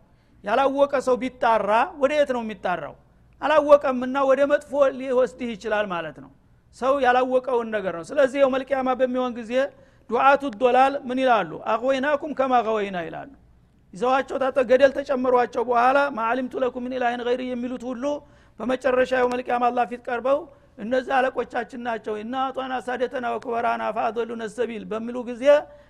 ያላወቀ 0.47 0.93
ሰው 1.07 1.15
ቢጣራ 1.21 1.71
ወደ 2.01 2.11
የት 2.17 2.29
ነው 2.35 2.41
የሚጣራው? 2.45 2.93
አላወቀምና 3.41 4.17
ወደ 4.29 4.41
መጥፎ 4.51 4.71
ሊወስድህ 4.99 5.49
ይችላል 5.55 5.85
ማለት 5.93 6.17
ነው። 6.23 6.29
ሰው 6.77 6.93
ያላወቀውን 7.05 7.67
ነገር 7.75 7.93
ነው። 7.99 8.05
ስለዚህ 8.09 8.39
የው 8.41 8.49
መልቅያማ 8.55 8.89
በሚሆን 8.99 9.31
ጊዜ 9.39 9.51
ዱዓቱ 10.09 10.43
ዶላል 10.61 10.93
ምን 11.07 11.19
ይላሉ? 11.23 11.51
አቅወይናኩም 11.71 12.31
ከማ 12.39 12.53
ቀወይና 12.67 12.97
ይላሉ። 13.07 13.31
ይዘዋቸው 13.93 14.37
ታጠ 14.43 14.57
ገደል 14.69 14.91
ተጨመሯቸው 14.97 15.63
በኋላ 15.69 15.97
ማአሊምቱ 16.17 16.53
ለኩም 16.63 16.83
ምን 16.85 16.93
ኢላህን 16.97 17.21
ገይር 17.27 17.41
የሚሉት 17.45 17.83
ሁሉ 17.89 18.03
በመጨረሻ 18.59 19.11
የው 19.19 19.29
መልቅያማ 19.33 19.63
አላ 19.69 19.79
ፊት 19.89 20.01
ቀርበው 20.07 20.39
እነዚህ 20.77 21.11
አለቆቻችን 21.17 21.81
ናቸው። 21.87 22.15
እና 22.23 22.33
አጧና 22.47 22.73
ሳደተና 22.87 23.25
ወክበራና 23.35 23.83
ፋአዶሉነ 23.95 24.43
ሰቢል 24.57 24.83
በሚሉ 24.91 25.17
ጊዜ 25.29 25.43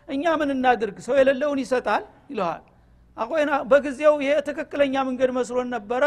እኛ 0.09 0.23
ምን 0.41 0.49
እናድርግ? 0.55 0.97
ሰው 1.07 1.15
የሌለውን 1.19 1.59
ይሰጣል 1.63 2.03
ይለዋል 2.31 2.63
አቆይና 3.17 3.51
በጊዜው 3.69 4.15
ይሄ 4.23 4.33
ትክክለኛ 4.47 4.95
መንገድ 5.07 5.31
መስሎን 5.37 5.69
ነበረ። 5.75 6.03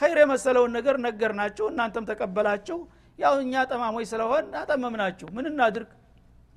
ኸይር 0.00 0.18
የመሰለውን 0.22 0.72
ነገር 0.76 0.96
ነገር 1.06 1.30
ናችሁ 1.38 1.66
እናንተም 1.72 2.04
ተቀበላችሁ 2.10 2.78
ያው 3.18 3.34
እኛ 3.44 3.62
ጠማሞች 3.70 4.06
ስለሆን 4.12 4.44
አጠመምናችሁ 4.60 5.26
ምን 5.36 5.46
እናድርግ? 5.50 5.88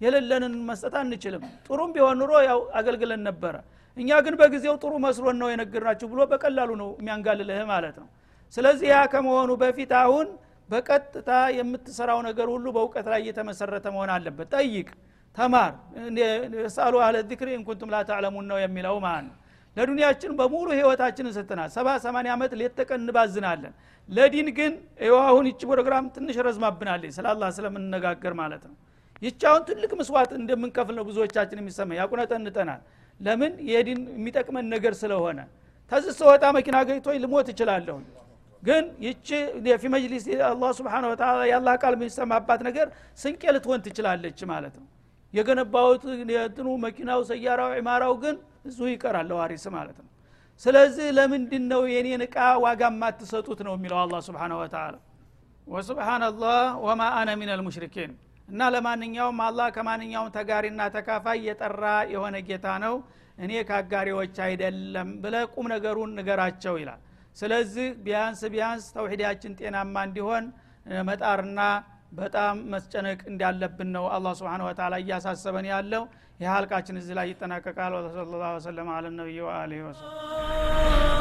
የሌለንን 0.01 0.53
መስጠት 0.69 0.95
አንችልም። 0.99 1.43
ጥሩም 1.67 1.89
ቢሆን 1.95 2.17
ኑሮ 2.21 2.31
ያው 2.47 2.59
አገልግለን 2.79 3.21
ነበረ። 3.29 3.55
እኛ 3.97 4.09
ግን 4.25 4.35
በጊዜው 4.39 4.75
ጥሩ 4.81 4.93
መስሎን 5.05 5.37
ነው 5.41 5.49
የነገርናችሁ 5.51 6.07
ብሎ 6.13 6.21
በቀላሉ 6.31 6.71
ነው 6.81 6.89
የሚያንጋልልህ 6.99 7.61
ማለት 7.71 7.95
ነው። 8.01 8.07
ስለዚህ 8.53 8.87
ያ 8.93 8.99
ከመሆኑ 9.13 9.51
በፊት 9.61 9.91
አሁን 10.01 10.27
በቀጥታ 10.69 11.29
የምትሰራው 11.57 12.19
ነገር 12.27 12.47
ሁሉ 12.53 12.65
በእውቀት 12.75 13.07
ላይ 13.13 13.19
እየተመሰረተ 13.23 13.85
መሆን 13.95 14.11
አለበት። 14.15 14.49
ጠይቅ 14.55 14.87
ተማር። 15.35 15.71
ሳሉ 16.75 16.95
አለ 17.05 17.15
ዚክሪ 17.29 17.49
እንኩንቱም 17.59 17.91
ላተዕለሙን 17.93 18.45
ነው 18.51 18.57
የሚለው 18.63 18.97
ማለት 19.05 19.25
ነው 19.29 19.35
ለዱንያችን 19.77 20.31
በሙሉ 20.39 20.67
ህይወታችንን 20.77 21.33
ሰጥተናል። 21.37 21.69
ሰባ 21.75 21.87
ሰማንያ 22.03 22.31
ዓመት 22.35 22.51
ሌት 22.59 22.73
ተቀን 22.79 22.99
እንባዝናለን። 23.03 23.73
ለዲን 24.09 24.47
ግን 24.57 24.73
አሁን 25.23 25.45
ይቺ 25.49 25.61
ፕሮግራም 25.71 26.05
ትንሽ 26.15 26.37
ረዝማብናለች። 26.47 27.11
ስለ 27.17 27.27
አላህ 27.33 27.49
ስለምንነጋገር 27.57 28.33
ማለት 28.41 28.63
ነው። 28.69 28.75
ይቻውን 29.21 29.63
ትልቅ 29.69 29.91
ምስዋት 29.99 30.31
እንደምንከፍል 30.39 30.95
ነው 30.99 31.05
ብዙዎቻችን 31.09 31.59
የሚሰማ 31.61 31.89
ያቁነጠንጠናል። 31.99 32.81
ለምን? 33.19 33.53
የዲን 33.71 33.99
የሚጠቅመን 34.15 34.65
ነገር 34.73 34.93
ስለሆነ። 35.01 35.39
ተዚህ 35.91 36.13
ስወጣ 36.19 36.43
መኪና 36.57 36.77
ገኝቶኝ 36.89 37.17
ልሞት 37.23 37.47
እችላለሁ። 37.53 37.97
ግን 38.63 38.83
ይቺ 39.05 39.27
ፊ 39.81 39.89
መጅሊስ 39.93 40.25
አላህ 40.49 40.69
ስብሓን 40.77 41.05
ወተላ 41.09 41.39
የአላህ 41.49 41.73
ቃል 41.81 41.93
የሚሰማባት 41.97 42.61
ነገር 42.67 42.87
ስንቄ 43.19 43.41
ልትሆን 43.55 43.81
ትችላለች 43.85 44.39
ማለት 44.51 44.75
ነው 44.79 44.85
የገነባውት 45.33 46.03
የትኑ 46.35 46.67
መኪናው 46.83 47.21
ሰያራው 47.29 47.69
ዒማራው 47.77 48.13
ግን 48.23 48.35
እዙ 48.69 48.79
ይቀራል 48.91 49.25
ለዋሪስ 49.31 49.65
ማለት 49.75 49.97
ነው። 50.01 50.09
ስለዚህ 50.65 51.07
ለምንድን 51.17 51.63
ነው 51.71 51.81
የኔን 51.93 52.21
እቃ 52.25 52.35
ዋጋ 52.63 52.91
ማትሰጡት 52.97 53.59
ነው 53.67 53.73
የሚለው 53.77 53.97
አላ 54.01 54.15
ስብሓን 54.27 54.53
ወተላ 54.59 54.95
ወስብሓናላህ 55.67 56.57
ወማ 56.85 57.01
አነ 57.19 57.29
ሚን 57.39 57.49
አልሙሽሪኪን 57.53 58.11
እና 58.47 58.61
ለማንኛውም 58.73 59.37
አላህ 59.45 59.67
ከማንኛውም 59.75 60.29
ተጋሪና 60.35 60.81
ተካፋይ 60.95 61.39
የጠራ 61.47 61.83
የሆነ 62.13 62.35
ጌታ 62.47 62.67
ነው። 62.83 62.95
እኔ 63.37 63.51
ከአጋሪዎች 63.69 64.35
አይደለም 64.45 65.09
ብለ 65.23 65.35
ቁም 65.53 65.67
ነገሩን 65.73 66.11
ንገራቸው 66.17 66.75
ይላል። 66.81 66.99
ስለዚህ 67.37 67.87
ቢያንስ 68.05 68.41
ቢያንስ 68.53 68.85
ተውሂዳችን 68.95 69.55
ጤናማ 69.59 69.95
እንዲሆን 70.07 70.45
መጣርና 71.07 71.59
በጣም 72.13 72.55
መስጨነቅ 72.71 73.19
እንዳለብን 73.29 73.89
ነው 73.95 74.05
አላህ 74.15 74.33
ስብሓን 74.39 74.65
ወተላ 74.67 74.99
እያሳሰበን 75.03 75.67
ያለው። 75.71 76.03
ይህ 76.39 76.49
ሀልቃችን 76.53 76.99
እዚህ 77.01 77.15
ላይ 77.19 77.27
ይጠናቀቃል። 77.31 77.93
ወሰለ 77.99 78.29
ላሁ 78.35 78.53
ወሰለም። 78.57 78.89
አለ 78.95 79.05
ነቢይ 79.17 79.41
ወአሊህ 79.47 79.83
ወሰለም 79.87 81.12